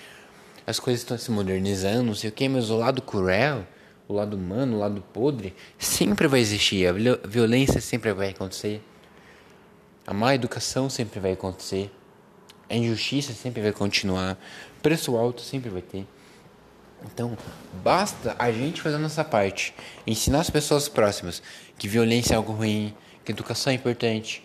as 0.67 0.81
coisas 0.81 1.03
estão 1.03 1.19
se 1.19 1.31
modernizando, 1.31 2.05
não 2.05 2.15
sei 2.15 2.31
o 2.31 2.33
que, 2.33 2.49
mas 2.49 2.71
o 2.71 2.79
lado 2.79 3.03
cruel 3.03 3.67
o 4.07 4.13
lado 4.13 4.37
humano, 4.37 4.77
o 4.77 4.81
lado 4.81 5.03
podre, 5.13 5.55
sempre 5.79 6.27
vai 6.29 6.41
existir. 6.41 6.87
A 6.87 6.93
violência 7.27 7.81
sempre 7.81 8.13
vai 8.13 8.31
acontecer. 8.31 8.83
A 10.07 10.13
má 10.13 10.35
educação 10.35 10.91
sempre 10.91 11.21
vai 11.21 11.33
acontecer. 11.33 11.91
A 12.69 12.75
injustiça 12.75 13.33
sempre 13.33 13.63
vai 13.63 13.73
continuar. 13.73 14.39
Preço 14.83 15.17
alto 15.17 15.41
sempre 15.41 15.71
vai 15.71 15.83
ter. 15.83 16.07
Então, 17.05 17.37
basta 17.83 18.35
a 18.39 18.51
gente 18.51 18.81
fazer 18.81 18.97
a 18.97 18.99
nossa 18.99 19.25
parte. 19.25 19.75
Ensinar 20.07 20.41
as 20.41 20.51
pessoas 20.51 20.89
próximas 20.89 21.43
que 21.79 21.89
violência 21.89 22.35
é 22.35 22.37
algo 22.37 22.53
ruim, 22.53 22.95
que 23.25 23.33
educação 23.33 23.73
é 23.73 23.77
importante. 23.77 24.43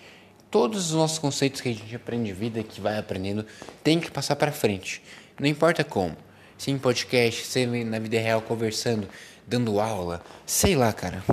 Todos 0.51 0.87
os 0.87 0.93
nossos 0.93 1.19
conceitos 1.19 1.61
que 1.61 1.69
a 1.69 1.73
gente 1.73 1.95
aprende 1.95 2.25
de 2.25 2.33
vida, 2.33 2.63
que 2.63 2.81
vai 2.81 2.97
aprendendo, 2.97 3.45
tem 3.83 3.99
que 3.99 4.09
passar 4.09 4.35
para 4.35 4.51
frente. 4.51 5.01
Não 5.39 5.47
importa 5.47 5.83
como. 5.83 6.17
Se 6.57 6.71
em 6.71 6.77
podcast, 6.77 7.45
se 7.45 7.65
na 7.65 7.99
vida 7.99 8.19
real 8.19 8.41
conversando, 8.41 9.07
dando 9.49 9.79
aula, 9.79 10.21
sei 10.45 10.75
lá, 10.75 10.93
cara. 10.93 11.23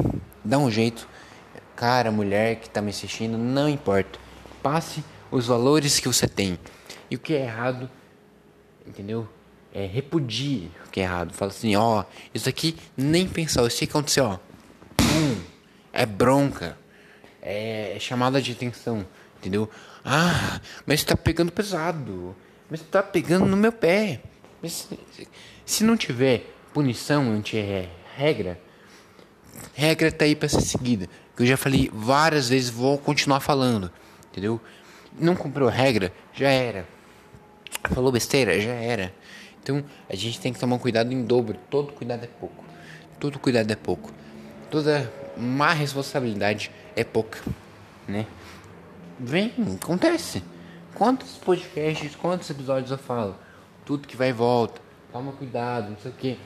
Dá 0.42 0.58
um 0.58 0.70
jeito. 0.70 1.06
Cara, 1.76 2.10
mulher 2.10 2.56
que 2.56 2.70
tá 2.70 2.80
me 2.80 2.88
assistindo, 2.88 3.36
não 3.36 3.68
importa. 3.68 4.18
Passe 4.62 5.04
os 5.30 5.46
valores 5.46 6.00
que 6.00 6.08
você 6.08 6.26
tem. 6.26 6.58
E 7.10 7.16
o 7.16 7.18
que 7.18 7.34
é 7.34 7.42
errado, 7.42 7.90
entendeu? 8.86 9.28
É 9.74 9.84
repudie 9.84 10.70
o 10.86 10.90
que 10.90 11.00
é 11.00 11.02
errado. 11.02 11.34
Fala 11.34 11.50
assim, 11.50 11.76
ó, 11.76 12.04
isso 12.32 12.48
aqui 12.48 12.76
nem 12.96 13.28
pensar, 13.28 13.66
isso 13.66 13.78
que 13.78 13.84
aconteceu, 13.84 14.24
ó. 14.24 14.38
Pum, 14.96 15.42
é 15.92 16.06
bronca. 16.06 16.78
É, 17.42 17.92
é 17.94 18.00
chamada 18.00 18.40
de 18.40 18.52
atenção, 18.52 19.06
entendeu? 19.38 19.70
Ah, 20.02 20.60
mas 20.86 21.04
tá 21.04 21.14
pegando 21.14 21.52
pesado. 21.52 22.34
Mas 22.70 22.80
tá 22.80 23.02
pegando 23.02 23.44
no 23.44 23.56
meu 23.56 23.70
pé. 23.70 24.22
Mas, 24.62 24.88
se 25.66 25.84
não 25.84 25.96
tiver 25.96 26.50
punição, 26.72 27.40
tiver 27.42 27.90
regra, 28.16 28.58
regra 29.74 30.10
tá 30.10 30.24
aí 30.24 30.34
para 30.34 30.48
ser 30.48 30.62
seguida. 30.62 31.08
Que 31.36 31.42
eu 31.42 31.46
já 31.46 31.56
falei 31.56 31.90
várias 31.92 32.48
vezes, 32.48 32.70
vou 32.70 32.96
continuar 32.96 33.40
falando, 33.40 33.92
entendeu? 34.30 34.60
Não 35.18 35.36
cumpriu 35.36 35.68
a 35.68 35.70
regra, 35.70 36.12
já 36.32 36.48
era. 36.48 36.86
Falou 37.92 38.10
besteira, 38.10 38.58
já 38.58 38.72
era. 38.72 39.12
Então 39.62 39.84
a 40.08 40.16
gente 40.16 40.40
tem 40.40 40.52
que 40.52 40.58
tomar 40.58 40.78
cuidado 40.78 41.12
em 41.12 41.24
dobro. 41.24 41.58
Todo 41.68 41.92
cuidado 41.92 42.24
é 42.24 42.28
pouco. 42.28 42.64
Todo 43.20 43.38
cuidado 43.38 43.70
é 43.70 43.76
pouco. 43.76 44.12
Toda 44.70 45.12
má 45.36 45.72
responsabilidade 45.72 46.70
é 46.94 47.04
pouca, 47.04 47.38
né? 48.08 48.26
Vem, 49.18 49.52
acontece. 49.82 50.42
Quantos 50.94 51.32
podcasts, 51.36 52.14
quantos 52.16 52.48
episódios 52.48 52.90
eu 52.90 52.98
falo? 52.98 53.36
Tudo 53.84 54.08
que 54.08 54.16
vai 54.16 54.30
e 54.30 54.32
volta. 54.32 54.80
Toma 55.12 55.32
cuidado, 55.32 55.90
não 55.90 55.98
sei 55.98 56.10
o 56.10 56.14
que. 56.14 56.38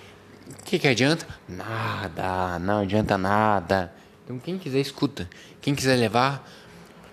O 0.58 0.62
que, 0.64 0.78
que 0.78 0.88
adianta? 0.88 1.26
Nada, 1.48 2.58
não 2.58 2.80
adianta 2.80 3.16
nada. 3.16 3.92
Então 4.24 4.38
quem 4.38 4.58
quiser 4.58 4.80
escuta. 4.80 5.28
Quem 5.60 5.74
quiser 5.74 5.96
levar, 5.96 6.48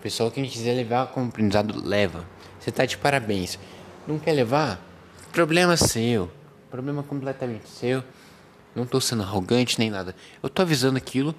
pessoal, 0.02 0.32
quem 0.32 0.46
quiser 0.46 0.74
levar 0.74 1.08
como 1.08 1.28
aprendizado, 1.30 1.80
leva. 1.86 2.26
Você 2.60 2.72
tá 2.72 2.86
de 2.86 2.98
parabéns. 2.98 3.60
Não 4.08 4.18
quer 4.18 4.34
levar? 4.34 4.80
Problema 5.32 5.78
seu. 5.78 6.32
Problema 6.70 7.04
completamente 7.04 7.70
seu. 7.70 8.04
Não 8.76 8.84
estou 8.84 9.00
sendo 9.00 9.24
arrogante 9.24 9.80
nem 9.80 9.90
nada. 9.90 10.16
Eu 10.42 10.48
estou 10.48 10.64
avisando 10.64 10.98
aquilo, 10.98 11.34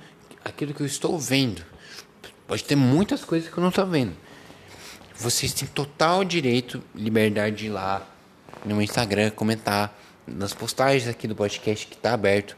aquilo 0.44 0.72
que 0.72 0.82
eu 0.82 0.87
estou 0.87 1.18
vendo. 1.18 1.64
Pode 2.46 2.64
ter 2.64 2.76
muitas 2.76 3.24
coisas 3.24 3.52
que 3.52 3.58
eu 3.58 3.62
não 3.62 3.70
estou 3.70 3.87
vendo. 3.87 4.16
Vocês 5.14 5.52
têm 5.52 5.66
total 5.68 6.24
direito, 6.24 6.82
liberdade 6.94 7.56
de 7.56 7.66
ir 7.66 7.70
lá 7.70 8.06
no 8.64 8.74
meu 8.74 8.82
Instagram 8.82 9.30
comentar 9.30 9.97
nas 10.34 10.52
postagens 10.52 11.08
aqui 11.08 11.26
do 11.26 11.34
podcast 11.34 11.86
que 11.86 11.96
tá 11.96 12.12
aberto. 12.12 12.56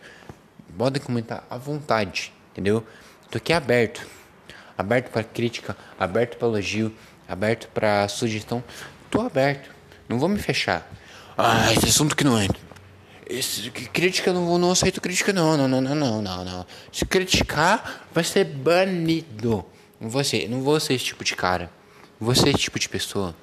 Podem 0.76 1.02
comentar 1.02 1.44
à 1.48 1.56
vontade, 1.56 2.32
entendeu? 2.52 2.86
Tô 3.30 3.38
aqui 3.38 3.52
aberto. 3.52 4.06
Aberto 4.76 5.10
para 5.10 5.22
crítica, 5.22 5.76
aberto 5.98 6.36
para 6.36 6.48
elogio, 6.48 6.92
aberto 7.28 7.68
para 7.68 8.08
sugestão. 8.08 8.62
Tô 9.10 9.20
aberto. 9.20 9.70
Não 10.08 10.18
vou 10.18 10.28
me 10.28 10.38
fechar. 10.38 10.90
Ah, 11.36 11.72
esse 11.72 11.86
assunto 11.86 12.16
que 12.16 12.24
não 12.24 12.40
entra. 12.40 12.58
Esse, 13.28 13.70
crítica, 13.70 14.32
não, 14.32 14.58
não 14.58 14.72
aceito 14.72 15.00
crítica, 15.00 15.32
não, 15.32 15.56
não, 15.56 15.68
não, 15.68 15.80
não, 15.80 15.94
não, 15.94 16.22
não, 16.22 16.44
não. 16.44 16.66
Se 16.92 17.04
criticar, 17.04 18.06
vai 18.12 18.24
ser 18.24 18.44
banido. 18.44 19.64
Não 20.00 20.08
vou 20.08 20.24
ser, 20.24 20.48
não 20.48 20.62
vou 20.62 20.80
ser 20.80 20.94
esse 20.94 21.04
tipo 21.04 21.22
de 21.22 21.36
cara. 21.36 21.70
Não 22.18 22.26
vou 22.26 22.34
ser 22.34 22.48
esse 22.48 22.58
tipo 22.58 22.78
de 22.78 22.88
pessoa. 22.88 23.34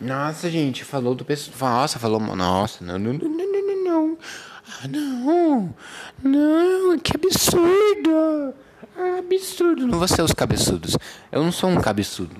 Nossa, 0.00 0.50
gente, 0.50 0.82
falou 0.82 1.14
do 1.14 1.24
pessoal. 1.24 1.82
Nossa, 1.82 1.98
falou. 1.98 2.18
Nossa, 2.18 2.82
não, 2.82 2.98
não, 2.98 3.12
não, 3.12 3.28
não, 3.28 3.46
não, 3.46 3.84
não. 3.84 4.18
Ah, 4.66 4.88
não. 4.88 5.74
Não, 6.22 6.98
que 6.98 7.12
absurdo. 7.14 8.54
Ah, 8.96 9.18
absurdo. 9.18 9.86
Não 9.86 9.98
vou 9.98 10.08
ser 10.08 10.22
os 10.22 10.32
cabeçudos. 10.32 10.96
Eu 11.30 11.42
não 11.42 11.52
sou 11.52 11.68
um 11.68 11.80
cabeçudo. 11.80 12.34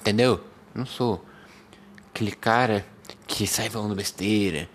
Entendeu? 0.00 0.42
Não 0.74 0.86
sou. 0.86 1.22
Aquele 2.14 2.32
cara 2.32 2.86
que 3.26 3.46
sai 3.46 3.68
falando 3.68 3.94
besteira. 3.94 4.66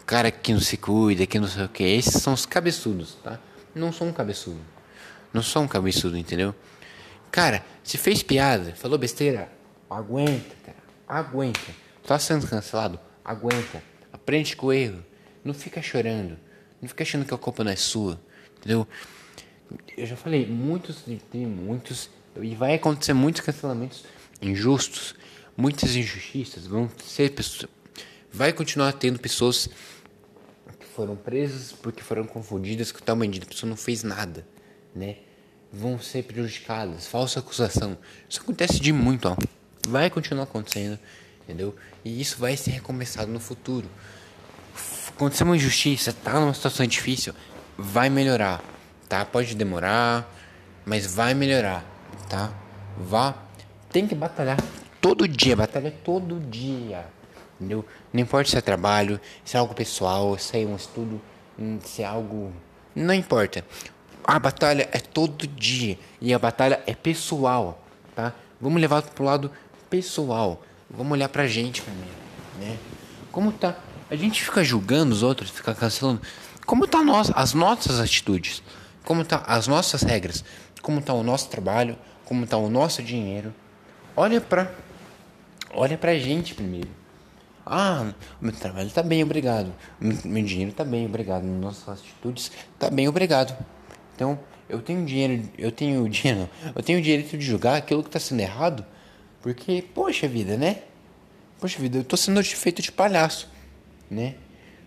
O 0.00 0.04
cara 0.04 0.32
que 0.32 0.52
não 0.52 0.60
se 0.60 0.76
cuida, 0.76 1.26
que 1.26 1.38
não 1.38 1.46
sei 1.46 1.64
o 1.64 1.68
que. 1.68 1.84
Esses 1.84 2.20
são 2.20 2.32
os 2.32 2.44
cabeçudos, 2.44 3.14
tá? 3.22 3.38
Não 3.72 3.92
sou 3.92 4.08
um 4.08 4.12
cabeçudo. 4.12 4.60
Não 5.32 5.42
sou 5.42 5.62
um 5.62 5.68
cabeçudo, 5.68 6.18
entendeu? 6.18 6.52
Cara, 7.30 7.64
se 7.84 7.96
fez 7.96 8.22
piada, 8.22 8.74
falou 8.74 8.98
besteira, 8.98 9.50
aguenta, 9.88 10.54
aguenta. 11.18 11.74
Tá 12.06 12.18
sendo 12.18 12.46
cancelado? 12.46 12.98
Aguenta. 13.24 13.82
Aprende 14.12 14.56
com 14.56 14.66
o 14.66 14.72
erro. 14.72 15.04
Não 15.44 15.52
fica 15.52 15.82
chorando. 15.82 16.38
Não 16.80 16.88
fica 16.88 17.02
achando 17.02 17.24
que 17.24 17.34
a 17.34 17.38
culpa 17.38 17.62
não 17.62 17.70
é 17.70 17.76
sua. 17.76 18.20
Entendeu? 18.56 18.86
Eu 19.96 20.06
já 20.06 20.16
falei, 20.16 20.46
muitos, 20.46 21.04
tem 21.30 21.46
muitos, 21.46 22.10
e 22.40 22.54
vai 22.54 22.74
acontecer 22.74 23.12
muitos 23.14 23.40
cancelamentos 23.40 24.04
injustos, 24.40 25.14
muitas 25.56 25.96
injustiças, 25.96 26.66
vão 26.66 26.90
ser 27.02 27.30
pessoas, 27.30 27.70
vai 28.30 28.52
continuar 28.52 28.92
tendo 28.92 29.18
pessoas 29.18 29.68
que 30.78 30.84
foram 30.84 31.16
presas 31.16 31.72
porque 31.72 32.02
foram 32.02 32.24
confundidas 32.24 32.92
com 32.92 33.00
tal 33.00 33.16
medida, 33.16 33.46
a 33.46 33.48
pessoa 33.48 33.70
não 33.70 33.76
fez 33.76 34.02
nada, 34.02 34.46
né? 34.94 35.16
Vão 35.72 35.98
ser 35.98 36.24
prejudicadas, 36.24 37.06
falsa 37.06 37.40
acusação. 37.40 37.96
Isso 38.28 38.42
acontece 38.42 38.78
de 38.78 38.92
muito, 38.92 39.26
ó. 39.26 39.36
Vai 39.88 40.08
continuar 40.10 40.44
acontecendo, 40.44 40.98
entendeu? 41.42 41.74
E 42.04 42.20
isso 42.20 42.38
vai 42.38 42.56
ser 42.56 42.70
recomeçado 42.70 43.30
no 43.30 43.40
futuro. 43.40 43.88
Aconteceu 45.08 45.46
uma 45.46 45.56
injustiça, 45.56 46.12
tá 46.12 46.38
numa 46.38 46.54
situação 46.54 46.86
difícil, 46.86 47.34
vai 47.76 48.08
melhorar, 48.08 48.62
tá? 49.08 49.24
Pode 49.24 49.54
demorar, 49.54 50.28
mas 50.86 51.06
vai 51.06 51.34
melhorar, 51.34 51.84
tá? 52.28 52.52
Vá, 52.96 53.34
tem 53.90 54.06
que 54.06 54.14
batalhar 54.14 54.58
todo 55.00 55.26
dia, 55.28 55.56
batalha 55.56 55.92
todo 56.04 56.40
dia, 56.40 57.04
entendeu? 57.60 57.84
Não 58.12 58.20
importa 58.20 58.50
se 58.50 58.56
é 58.56 58.60
trabalho, 58.60 59.20
se 59.44 59.56
é 59.56 59.60
algo 59.60 59.74
pessoal, 59.74 60.38
se 60.38 60.62
é 60.62 60.66
um 60.66 60.76
estudo, 60.76 61.20
se 61.84 62.02
é 62.02 62.06
algo, 62.06 62.52
não 62.94 63.12
importa. 63.12 63.64
A 64.24 64.38
batalha 64.38 64.88
é 64.92 64.98
todo 64.98 65.46
dia 65.46 65.98
e 66.20 66.32
a 66.32 66.38
batalha 66.38 66.80
é 66.86 66.94
pessoal, 66.94 67.84
tá? 68.14 68.32
Vamos 68.60 68.80
levar 68.80 69.02
pro 69.02 69.24
lado 69.24 69.50
pessoal. 69.92 70.62
Vamos 70.88 71.12
olhar 71.12 71.28
pra 71.28 71.46
gente 71.46 71.82
primeiro, 71.82 72.16
né? 72.58 72.78
Como 73.30 73.52
tá? 73.52 73.76
A 74.10 74.16
gente 74.16 74.42
fica 74.42 74.64
julgando 74.64 75.12
os 75.12 75.22
outros, 75.22 75.50
fica 75.50 75.74
cancelando. 75.74 76.22
Como 76.64 76.86
tá 76.86 77.02
nós, 77.02 77.30
as 77.34 77.52
nossas 77.52 78.00
atitudes? 78.00 78.62
Como 79.04 79.22
tá 79.22 79.42
as 79.46 79.66
nossas 79.66 80.00
regras? 80.00 80.42
Como 80.80 81.02
tá 81.02 81.12
o 81.12 81.22
nosso 81.22 81.50
trabalho? 81.50 81.98
Como 82.24 82.46
tá 82.46 82.56
o 82.56 82.70
nosso 82.70 83.02
dinheiro? 83.02 83.54
Olha 84.16 84.40
pra 84.40 84.72
olha 85.74 85.98
pra 85.98 86.18
gente 86.18 86.54
primeiro. 86.54 86.88
Ah, 87.66 88.12
meu 88.40 88.52
trabalho 88.52 88.88
tá 88.90 89.02
bem, 89.02 89.22
obrigado. 89.22 89.74
Meu 90.00 90.42
dinheiro 90.42 90.72
tá 90.72 90.84
bem, 90.84 91.04
obrigado. 91.04 91.44
Nossas 91.44 92.00
atitudes 92.00 92.50
tá 92.78 92.88
bem, 92.88 93.08
obrigado. 93.08 93.54
Então, 94.14 94.38
eu 94.70 94.80
tenho 94.80 95.04
dinheiro, 95.04 95.48
eu 95.58 95.70
tenho 95.70 96.08
dinheiro, 96.08 96.48
eu 96.74 96.82
tenho 96.82 96.98
o 96.98 97.02
direito 97.02 97.36
de 97.36 97.44
julgar 97.44 97.76
aquilo 97.76 98.02
que 98.02 98.08
está 98.08 98.18
sendo 98.18 98.40
errado, 98.40 98.84
porque, 99.42 99.84
poxa 99.94 100.28
vida, 100.28 100.56
né? 100.56 100.78
Poxa 101.60 101.78
vida, 101.80 101.98
eu 101.98 102.04
tô 102.04 102.16
sendo 102.16 102.42
feito 102.42 102.80
de 102.80 102.90
palhaço, 102.90 103.50
né? 104.10 104.34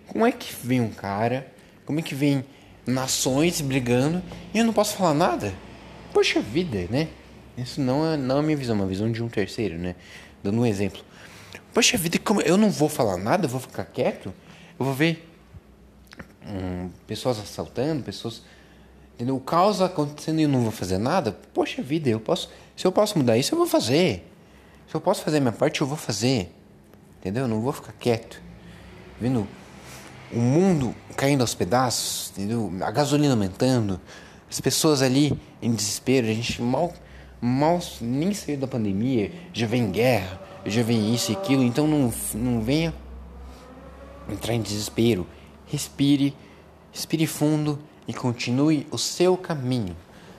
Como 0.07 0.25
é 0.25 0.31
que 0.31 0.53
vem 0.63 0.81
um 0.81 0.89
cara, 0.89 1.51
como 1.85 1.99
é 1.99 2.01
que 2.01 2.15
vem 2.15 2.43
nações 2.85 3.61
brigando 3.61 4.21
e 4.53 4.59
eu 4.59 4.65
não 4.65 4.73
posso 4.73 4.95
falar 4.95 5.13
nada? 5.13 5.53
Poxa 6.13 6.41
vida, 6.41 6.87
né? 6.89 7.09
Isso 7.57 7.81
não 7.81 8.13
é, 8.13 8.17
não 8.17 8.39
é 8.39 8.41
minha 8.41 8.57
visão, 8.57 8.75
é 8.75 8.79
uma 8.79 8.87
visão 8.87 9.11
de 9.11 9.21
um 9.21 9.29
terceiro, 9.29 9.77
né? 9.77 9.95
Dando 10.43 10.59
um 10.59 10.65
exemplo. 10.65 11.03
Poxa 11.73 11.97
vida, 11.97 12.17
como 12.17 12.41
eu 12.41 12.57
não 12.57 12.69
vou 12.69 12.89
falar 12.89 13.17
nada, 13.17 13.45
eu 13.45 13.49
vou 13.49 13.59
ficar 13.59 13.85
quieto? 13.85 14.33
Eu 14.79 14.85
vou 14.85 14.93
ver 14.93 15.29
hum, 16.47 16.89
pessoas 17.05 17.39
assaltando, 17.39 18.03
pessoas 18.03 18.41
Entendeu? 19.15 19.37
O 19.37 19.39
caos 19.39 19.81
acontecendo 19.81 20.39
e 20.39 20.43
eu 20.43 20.49
não 20.49 20.61
vou 20.61 20.71
fazer 20.71 20.97
nada. 20.97 21.31
Poxa 21.53 21.81
vida, 21.81 22.09
eu 22.09 22.19
posso. 22.19 22.49
Se 22.75 22.85
eu 22.85 22.91
posso 22.91 23.17
mudar 23.17 23.37
isso, 23.37 23.53
eu 23.53 23.57
vou 23.57 23.65
fazer. 23.65 24.29
Se 24.87 24.95
eu 24.95 25.01
posso 25.01 25.23
fazer 25.23 25.39
minha 25.39 25.51
parte, 25.51 25.81
eu 25.81 25.87
vou 25.87 25.97
fazer. 25.97 26.53
Entendeu? 27.19 27.43
Eu 27.43 27.47
não 27.47 27.61
vou 27.61 27.73
ficar 27.73 27.91
quieto. 27.93 28.41
Vendo 29.19 29.47
o 30.31 30.39
mundo 30.39 30.95
caindo 31.15 31.41
aos 31.41 31.55
pedaços, 31.55 32.31
entendeu? 32.31 32.71
A 32.81 32.91
gasolina 32.91 33.33
aumentando, 33.33 33.99
as 34.49 34.59
pessoas 34.59 35.01
ali 35.01 35.39
em 35.61 35.73
desespero, 35.73 36.27
a 36.27 36.33
gente 36.33 36.61
mal, 36.61 36.93
mal 37.41 37.79
nem 38.01 38.33
saiu 38.33 38.57
da 38.57 38.67
pandemia, 38.67 39.31
já 39.53 39.65
vem 39.65 39.89
guerra, 39.91 40.41
já 40.65 40.83
vem 40.83 41.13
isso 41.13 41.31
e 41.31 41.35
aquilo, 41.35 41.63
então 41.63 41.87
não, 41.87 42.13
não 42.33 42.61
venha 42.61 42.93
entrar 44.29 44.53
em 44.53 44.61
desespero. 44.61 45.25
Respire, 45.67 46.35
respire 46.91 47.25
fundo 47.25 47.79
e 48.07 48.13
continue 48.13 48.85
o 48.91 48.97
seu 48.97 49.37
caminho. 49.37 49.95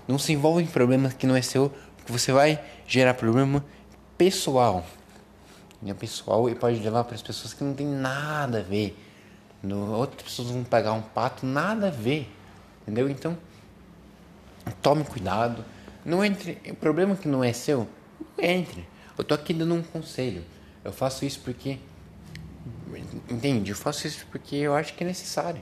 Não 0.06 0.18
se 0.18 0.32
envolva 0.32 0.62
em 0.62 0.66
problemas 0.66 1.14
que 1.14 1.26
não 1.26 1.34
é 1.34 1.42
seu, 1.42 1.72
porque 1.96 2.12
você 2.12 2.32
vai 2.32 2.60
gerar 2.86 3.14
problema 3.14 3.64
pessoal. 4.16 4.84
É 5.86 5.94
pessoal 5.94 6.48
e 6.48 6.54
pode 6.54 6.80
levar 6.80 7.04
para 7.04 7.14
as 7.14 7.22
pessoas 7.22 7.54
que 7.54 7.62
não 7.62 7.74
tem 7.74 7.86
nada 7.86 8.58
a 8.58 8.62
ver. 8.62 8.98
No, 9.62 9.92
outras 9.92 10.22
pessoas 10.22 10.50
vão 10.50 10.64
pegar 10.64 10.92
um 10.92 11.02
pato, 11.02 11.46
nada 11.46 11.88
a 11.88 11.90
ver. 11.90 12.28
Entendeu? 12.82 13.08
Então, 13.08 13.36
tome 14.82 15.04
cuidado. 15.04 15.64
Não 16.04 16.24
entre. 16.24 16.58
O 16.68 16.74
problema 16.74 17.14
que 17.16 17.28
não 17.28 17.42
é 17.42 17.52
seu, 17.52 17.88
não 18.20 18.44
entre. 18.44 18.86
Eu 19.16 19.24
tô 19.24 19.34
aqui 19.34 19.52
dando 19.52 19.74
um 19.74 19.82
conselho. 19.82 20.44
Eu 20.84 20.92
faço 20.92 21.24
isso 21.24 21.40
porque. 21.40 21.78
Entende? 23.28 23.70
Eu 23.70 23.76
faço 23.76 24.06
isso 24.06 24.26
porque 24.30 24.56
eu 24.56 24.74
acho 24.74 24.94
que 24.94 25.04
é 25.04 25.06
necessário. 25.06 25.60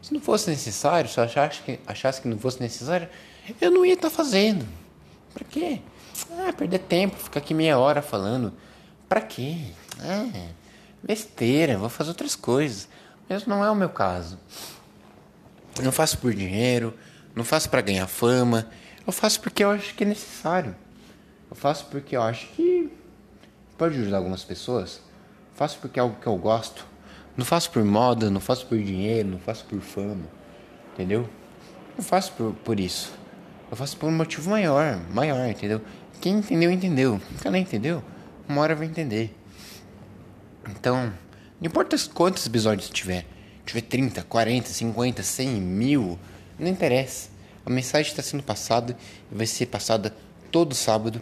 Se 0.00 0.12
não 0.12 0.20
fosse 0.20 0.50
necessário, 0.50 1.08
se 1.08 1.18
eu 1.18 1.24
achasse 1.24 1.62
que, 1.62 1.78
achasse 1.86 2.20
que 2.20 2.28
não 2.28 2.38
fosse 2.38 2.60
necessário, 2.60 3.08
eu 3.60 3.70
não 3.70 3.86
ia 3.86 3.94
estar 3.94 4.10
tá 4.10 4.16
fazendo. 4.16 4.66
Pra 5.32 5.44
quê? 5.44 5.80
Ah, 6.30 6.52
perder 6.52 6.78
tempo, 6.80 7.16
ficar 7.16 7.40
aqui 7.40 7.54
meia 7.54 7.78
hora 7.78 8.02
falando. 8.02 8.52
Pra 9.08 9.20
quê? 9.20 9.58
Ah, 10.00 10.48
besteira, 11.02 11.76
vou 11.76 11.88
fazer 11.88 12.10
outras 12.10 12.34
coisas. 12.34 12.88
Mas 13.28 13.46
não 13.46 13.64
é 13.64 13.70
o 13.70 13.74
meu 13.74 13.88
caso. 13.88 14.38
Não 15.82 15.92
faço 15.92 16.18
por 16.18 16.34
dinheiro, 16.34 16.94
não 17.34 17.44
faço 17.44 17.68
para 17.70 17.80
ganhar 17.80 18.06
fama. 18.06 18.68
Eu 19.06 19.12
faço 19.12 19.40
porque 19.40 19.64
eu 19.64 19.70
acho 19.70 19.94
que 19.94 20.04
é 20.04 20.06
necessário. 20.06 20.76
Eu 21.50 21.56
faço 21.56 21.86
porque 21.86 22.16
eu 22.16 22.22
acho 22.22 22.46
que 22.48 22.90
pode 23.76 23.98
ajudar 23.98 24.18
algumas 24.18 24.44
pessoas. 24.44 25.00
Eu 25.50 25.56
faço 25.56 25.78
porque 25.78 25.98
é 25.98 26.02
algo 26.02 26.16
que 26.20 26.26
eu 26.26 26.36
gosto. 26.36 26.86
Não 27.36 27.44
faço 27.44 27.70
por 27.70 27.84
moda, 27.84 28.30
não 28.30 28.40
faço 28.40 28.66
por 28.66 28.78
dinheiro, 28.78 29.28
não 29.28 29.38
faço 29.38 29.64
por 29.64 29.80
fama. 29.80 30.24
Entendeu? 30.92 31.28
Não 31.96 32.04
faço 32.04 32.32
por, 32.32 32.52
por 32.64 32.78
isso. 32.78 33.12
Eu 33.70 33.76
faço 33.76 33.96
por 33.96 34.08
um 34.08 34.12
motivo 34.12 34.50
maior, 34.50 34.98
maior, 35.10 35.48
entendeu? 35.48 35.80
Quem 36.22 36.38
entendeu, 36.38 36.70
entendeu. 36.70 37.20
Quem 37.42 37.50
não 37.50 37.58
entendeu, 37.58 38.02
uma 38.48 38.62
hora 38.62 38.74
vai 38.74 38.86
entender. 38.86 39.36
Então, 40.70 41.12
não 41.60 41.66
importa 41.66 41.94
quantos 42.14 42.46
episódios 42.46 42.88
tiver. 42.88 43.26
Tiver 43.66 43.82
30, 43.82 44.22
40, 44.22 44.68
50, 44.70 45.22
100, 45.22 45.48
mil, 45.60 46.18
não 46.58 46.68
interessa. 46.68 47.28
A 47.66 47.68
mensagem 47.68 48.10
está 48.10 48.22
sendo 48.22 48.42
passada 48.42 48.96
e 49.30 49.34
vai 49.34 49.46
ser 49.46 49.66
passada 49.66 50.16
todo 50.50 50.74
sábado. 50.74 51.20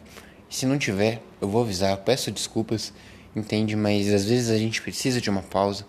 Se 0.48 0.64
não 0.64 0.78
tiver, 0.78 1.20
eu 1.40 1.48
vou 1.48 1.62
avisar, 1.64 1.96
peço 1.96 2.30
desculpas 2.30 2.92
entende? 3.34 3.76
Mas 3.76 4.12
às 4.12 4.24
vezes 4.24 4.50
a 4.50 4.58
gente 4.58 4.82
precisa 4.82 5.20
de 5.20 5.30
uma 5.30 5.42
pausa, 5.42 5.86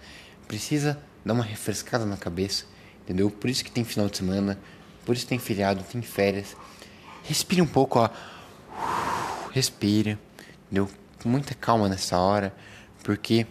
precisa 0.48 1.02
dar 1.26 1.34
uma 1.34 1.44
refrescada 1.44 2.06
na 2.06 2.18
cabeça, 2.18 2.66
entendeu? 3.04 3.30
Por 3.30 3.50
isso 3.50 3.64
que 3.64 3.72
tem 3.72 3.84
final 3.84 4.08
de 4.08 4.18
semana, 4.18 4.60
por 5.06 5.16
isso 5.16 5.28
tem 5.28 5.40
feriado, 5.40 5.84
tem 5.84 6.02
férias. 6.02 6.56
Respire 7.24 7.62
um 7.62 7.68
pouco, 7.68 8.00
ó. 8.00 8.10
Respira? 9.52 10.20
Com 11.22 11.30
muita 11.30 11.54
calma 11.54 11.88
nessa 11.88 12.18
hora, 12.18 12.54
porque 13.04 13.46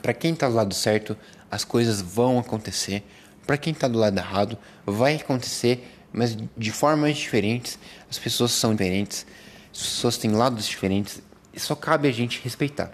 para 0.00 0.14
quem 0.14 0.34
tá 0.34 0.48
do 0.48 0.54
lado 0.54 0.74
certo, 0.74 1.16
as 1.50 1.64
coisas 1.64 2.00
vão 2.00 2.38
acontecer. 2.38 3.04
Para 3.46 3.58
quem 3.58 3.74
tá 3.74 3.86
do 3.86 3.98
lado 3.98 4.18
errado, 4.18 4.56
vai 4.86 5.16
acontecer, 5.16 5.86
mas 6.12 6.36
de 6.56 6.72
formas 6.72 7.16
diferentes. 7.16 7.78
As 8.10 8.18
pessoas 8.18 8.52
são 8.52 8.74
diferentes, 8.74 9.26
as 9.72 9.82
pessoas 9.82 10.16
têm 10.16 10.30
lados 10.30 10.66
diferentes 10.66 11.22
só 11.58 11.74
cabe 11.74 12.08
a 12.08 12.12
gente 12.12 12.40
respeitar. 12.42 12.92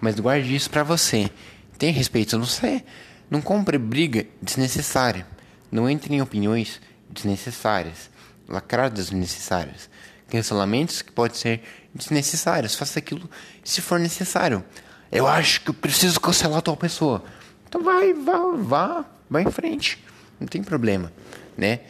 Mas 0.00 0.18
guarde 0.18 0.54
isso 0.54 0.70
para 0.70 0.82
você. 0.82 1.30
Tenha 1.78 1.92
respeito, 1.92 2.38
não 2.38 2.46
sei, 2.46 2.84
não 3.30 3.40
compre 3.40 3.78
briga 3.78 4.26
desnecessária. 4.40 5.26
Não 5.70 5.88
entre 5.88 6.14
em 6.14 6.20
opiniões 6.20 6.80
desnecessárias, 7.08 8.10
lacradas 8.48 9.06
desnecessárias, 9.06 9.88
cancelamentos 10.30 11.02
que 11.02 11.12
podem 11.12 11.36
ser 11.36 11.62
desnecessários. 11.94 12.74
Faça 12.74 12.98
aquilo 12.98 13.28
se 13.64 13.80
for 13.80 13.98
necessário. 13.98 14.64
Eu 15.10 15.26
acho 15.26 15.60
que 15.62 15.70
eu 15.70 15.74
preciso 15.74 16.20
cancelar 16.20 16.62
tal 16.62 16.76
pessoa. 16.76 17.24
Então 17.68 17.82
vai, 17.82 18.14
vá, 18.14 18.38
vá, 18.56 19.04
vá 19.28 19.42
em 19.42 19.50
frente. 19.50 20.02
Não 20.38 20.46
tem 20.46 20.62
problema, 20.62 21.12
né? 21.56 21.80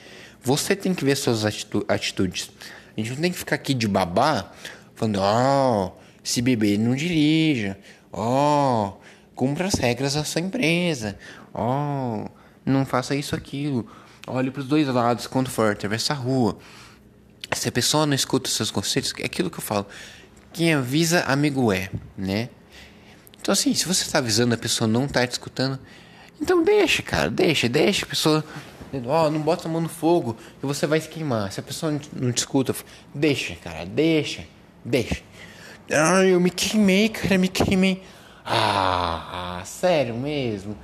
Você 0.43 0.75
tem 0.75 0.95
que 0.95 1.05
ver 1.05 1.17
suas 1.17 1.45
atitudes. 1.45 2.51
A 2.97 3.01
gente 3.01 3.13
não 3.13 3.21
tem 3.21 3.31
que 3.31 3.39
ficar 3.39 3.57
aqui 3.57 3.75
de 3.75 3.87
babá 3.87 4.51
falando, 4.95 5.19
ó, 5.21 5.87
oh, 5.87 5.93
se 6.25 6.41
beber, 6.41 6.79
não 6.79 6.95
dirija. 6.95 7.79
Ó, 8.13 8.89
oh, 8.89 9.01
cumpra 9.35 9.67
as 9.67 9.75
regras 9.75 10.15
da 10.15 10.25
sua 10.25 10.41
empresa. 10.41 11.19
Ó, 11.53 12.25
oh, 12.25 12.31
não 12.65 12.87
faça 12.87 13.15
isso 13.15 13.35
aquilo. 13.35 13.87
Olhe 14.27 14.51
para 14.51 14.61
os 14.61 14.69
dois 14.69 14.87
lados 14.89 15.27
quando 15.27 15.51
for 15.51 15.73
atravessar 15.73 16.15
a 16.15 16.19
rua. 16.19 16.59
Se 17.55 17.69
a 17.69 17.73
pessoa 17.73 18.07
não 18.07 18.15
escuta 18.15 18.49
os 18.49 18.55
seus 18.55 18.71
conceitos, 18.71 19.13
é 19.19 19.27
aquilo 19.27 19.51
que 19.51 19.59
eu 19.59 19.63
falo. 19.63 19.87
Quem 20.53 20.75
avisa, 20.75 21.21
amigo 21.23 21.73
é, 21.73 21.91
né? 22.17 22.49
Então, 23.41 23.53
assim, 23.53 23.75
se 23.75 23.87
você 23.87 24.05
está 24.05 24.19
avisando 24.19 24.55
a 24.55 24.59
pessoa 24.59 24.87
não 24.87 25.07
está 25.07 25.27
te 25.27 25.33
escutando, 25.33 25.79
então 26.41 26.63
deixa, 26.63 27.03
cara, 27.03 27.31
deixa, 27.31 27.69
deixa 27.69 28.05
a 28.05 28.09
pessoa. 28.09 28.45
Ó, 29.07 29.27
oh, 29.27 29.31
não 29.31 29.41
bota 29.41 29.69
a 29.69 29.71
mão 29.71 29.81
no 29.81 29.89
fogo 29.89 30.37
e 30.63 30.67
você 30.67 30.87
vai 30.87 31.01
se 31.01 31.09
queimar. 31.09 31.53
Se 31.53 31.61
a 31.61 31.63
pessoa 31.63 31.99
não 32.13 32.33
te 32.33 32.39
escuta, 32.39 32.75
deixa, 33.15 33.55
cara, 33.57 33.85
deixa, 33.85 34.45
deixa. 34.85 35.23
Ah, 35.91 36.25
eu 36.25 36.41
me 36.41 36.51
queimei, 36.51 37.09
cara, 37.09 37.39
me 37.39 37.49
queimei. 37.49 38.03
Ah, 38.45 39.63
sério 39.65 40.15
mesmo? 40.15 40.77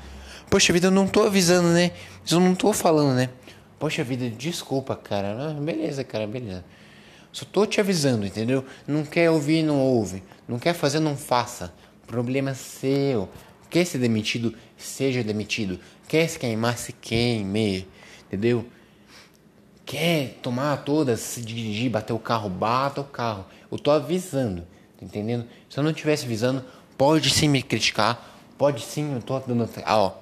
Poxa 0.48 0.72
vida, 0.72 0.86
eu 0.86 0.90
não 0.90 1.06
tô 1.06 1.24
avisando, 1.24 1.68
né? 1.68 1.90
Eu 2.30 2.40
não 2.40 2.54
tô 2.54 2.72
falando, 2.72 3.14
né? 3.14 3.30
Poxa 3.78 4.02
vida, 4.02 4.28
desculpa, 4.30 4.96
cara. 4.96 5.50
Ah, 5.50 5.52
beleza, 5.52 6.02
cara, 6.02 6.26
beleza. 6.26 6.64
Só 7.30 7.44
tô 7.44 7.66
te 7.66 7.80
avisando, 7.80 8.24
entendeu? 8.24 8.64
Não 8.86 9.04
quer 9.04 9.30
ouvir, 9.30 9.62
não 9.62 9.78
ouve. 9.78 10.22
Não 10.48 10.58
quer 10.58 10.72
fazer, 10.72 11.00
não 11.00 11.16
faça. 11.16 11.72
Problema 12.06 12.54
seu. 12.54 13.28
Quer 13.68 13.84
ser 13.84 13.98
demitido, 13.98 14.54
seja 14.76 15.22
demitido. 15.22 15.78
Quer 16.08 16.28
se 16.28 16.38
queimar, 16.38 16.78
se 16.78 16.92
queime. 16.92 17.86
Entendeu? 18.26 18.66
Quer 19.84 20.38
tomar 20.42 20.78
todas, 20.78 21.20
se 21.20 21.42
dirigir, 21.42 21.90
bater 21.90 22.12
o 22.12 22.18
carro, 22.18 22.48
bata 22.48 23.02
o 23.02 23.04
carro. 23.04 23.44
Eu 23.70 23.78
tô 23.78 23.90
avisando, 23.90 24.62
tá 24.98 25.04
entendendo? 25.04 25.46
Se 25.68 25.78
eu 25.78 25.84
não 25.84 25.90
estivesse 25.90 26.24
avisando, 26.24 26.64
pode 26.96 27.30
sim 27.30 27.48
me 27.48 27.62
criticar. 27.62 28.34
Pode 28.56 28.82
sim, 28.82 29.14
eu 29.14 29.20
tô 29.20 29.38
dando. 29.40 29.68
Ah, 29.84 29.98
ó. 29.98 30.12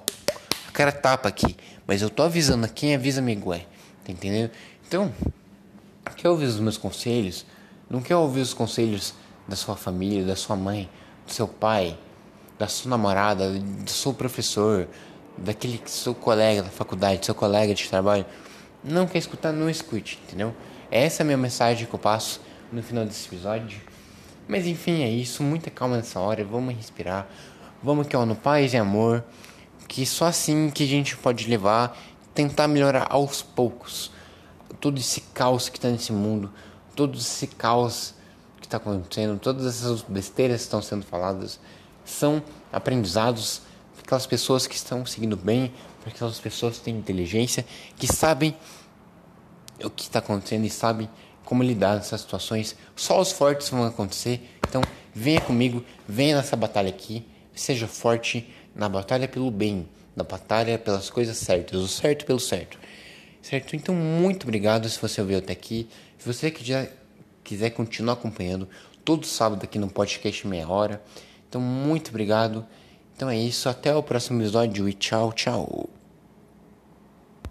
A 0.67 0.71
cara 0.71 0.91
tapa 0.91 1.29
aqui. 1.29 1.55
Mas 1.87 2.01
eu 2.01 2.09
tô 2.09 2.23
avisando. 2.23 2.67
Quem 2.67 2.95
avisa, 2.95 3.19
amigo, 3.19 3.53
é. 3.53 3.65
Tá 4.03 4.11
entendendo? 4.11 4.51
Então, 4.87 5.11
quer 6.15 6.29
ouvir 6.29 6.45
os 6.45 6.59
meus 6.59 6.77
conselhos? 6.77 7.45
Não 7.89 8.01
quer 8.01 8.15
ouvir 8.15 8.41
os 8.41 8.53
conselhos 8.53 9.13
da 9.47 9.55
sua 9.55 9.75
família, 9.75 10.23
da 10.23 10.35
sua 10.35 10.55
mãe, 10.55 10.89
do 11.25 11.33
seu 11.33 11.47
pai, 11.47 11.97
da 12.57 12.67
sua 12.67 12.89
namorada, 12.89 13.51
do 13.51 13.89
seu 13.89 14.13
professor, 14.13 14.87
daquele 15.37 15.81
seu 15.85 16.15
colega 16.15 16.63
da 16.63 16.69
faculdade, 16.69 17.25
seu 17.25 17.35
colega 17.35 17.73
de 17.73 17.87
trabalho? 17.87 18.25
Não 18.83 19.07
quer 19.07 19.19
escutar? 19.19 19.51
Não 19.51 19.69
escute, 19.69 20.19
entendeu? 20.25 20.53
Essa 20.91 21.21
é 21.21 21.23
a 21.23 21.25
minha 21.25 21.37
mensagem 21.37 21.87
que 21.87 21.93
eu 21.93 21.99
passo 21.99 22.39
no 22.71 22.81
final 22.83 23.05
desse 23.05 23.27
episódio. 23.27 23.79
Mas 24.47 24.67
enfim, 24.67 25.03
é 25.03 25.09
isso. 25.09 25.41
Muita 25.41 25.71
calma 25.71 25.97
nessa 25.97 26.19
hora. 26.19 26.43
Vamos 26.43 26.75
respirar. 26.75 27.27
Vamos 27.81 28.07
que 28.07 28.15
ó, 28.15 28.25
no 28.25 28.35
paz 28.35 28.73
e 28.73 28.77
amor. 28.77 29.23
Que 29.87 30.05
só 30.05 30.25
assim 30.25 30.69
que 30.69 30.83
a 30.83 30.87
gente 30.87 31.15
pode 31.17 31.47
levar, 31.47 31.97
tentar 32.33 32.67
melhorar 32.67 33.07
aos 33.09 33.41
poucos 33.41 34.11
todo 34.79 34.99
esse 34.99 35.21
caos 35.21 35.69
que 35.69 35.77
está 35.77 35.89
nesse 35.89 36.11
mundo, 36.11 36.51
todo 36.95 37.17
esse 37.17 37.47
caos 37.47 38.13
que 38.59 38.67
está 38.67 38.77
acontecendo, 38.77 39.39
todas 39.39 39.65
essas 39.65 40.01
besteiras 40.01 40.57
que 40.57 40.63
estão 40.63 40.81
sendo 40.81 41.05
faladas, 41.05 41.59
são 42.03 42.43
aprendizados 42.71 43.61
para 43.93 44.03
aquelas 44.03 44.27
pessoas 44.27 44.67
que 44.67 44.75
estão 44.75 45.05
seguindo 45.05 45.35
bem, 45.35 45.73
para 46.01 46.11
aquelas 46.13 46.39
pessoas 46.39 46.77
que 46.77 46.83
têm 46.83 46.95
inteligência, 46.95 47.65
que 47.97 48.05
sabem 48.05 48.55
o 49.83 49.89
que 49.89 50.03
está 50.03 50.19
acontecendo 50.19 50.65
e 50.65 50.69
sabem 50.69 51.09
como 51.43 51.63
lidar 51.63 51.95
nessas 51.95 52.21
situações. 52.21 52.75
Só 52.95 53.19
os 53.19 53.31
fortes 53.31 53.69
vão 53.69 53.83
acontecer. 53.83 54.57
Então, 54.67 54.81
venha 55.13 55.41
comigo, 55.41 55.83
venha 56.07 56.35
nessa 56.35 56.55
batalha 56.55 56.89
aqui, 56.89 57.25
seja 57.53 57.87
forte 57.87 58.53
na 58.75 58.89
batalha 58.89 59.27
pelo 59.27 59.49
bem, 59.49 59.87
na 60.15 60.23
batalha 60.23 60.77
pelas 60.77 61.09
coisas 61.09 61.37
certas, 61.37 61.79
o 61.79 61.87
certo 61.87 62.25
pelo 62.25 62.39
certo. 62.39 62.77
Certo? 63.41 63.75
Então, 63.75 63.95
muito 63.95 64.43
obrigado 64.43 64.89
se 64.89 64.99
você 64.99 65.21
ouviu 65.21 65.37
até 65.37 65.53
aqui. 65.53 65.87
Se 66.17 66.27
você 66.27 66.51
quiser, 66.51 66.95
quiser 67.43 67.69
continuar 67.69 68.13
acompanhando, 68.13 68.67
todo 69.03 69.25
sábado 69.25 69.63
aqui 69.63 69.79
no 69.79 69.87
podcast 69.87 70.45
Meia 70.47 70.67
Hora. 70.67 71.01
Então, 71.47 71.61
muito 71.61 72.09
obrigado. 72.09 72.65
Então 73.15 73.29
é 73.29 73.37
isso. 73.37 73.69
Até 73.69 73.95
o 73.95 74.03
próximo 74.03 74.41
episódio 74.41 74.89
e 74.89 74.93
tchau, 74.93 75.31
tchau. 75.31 76.04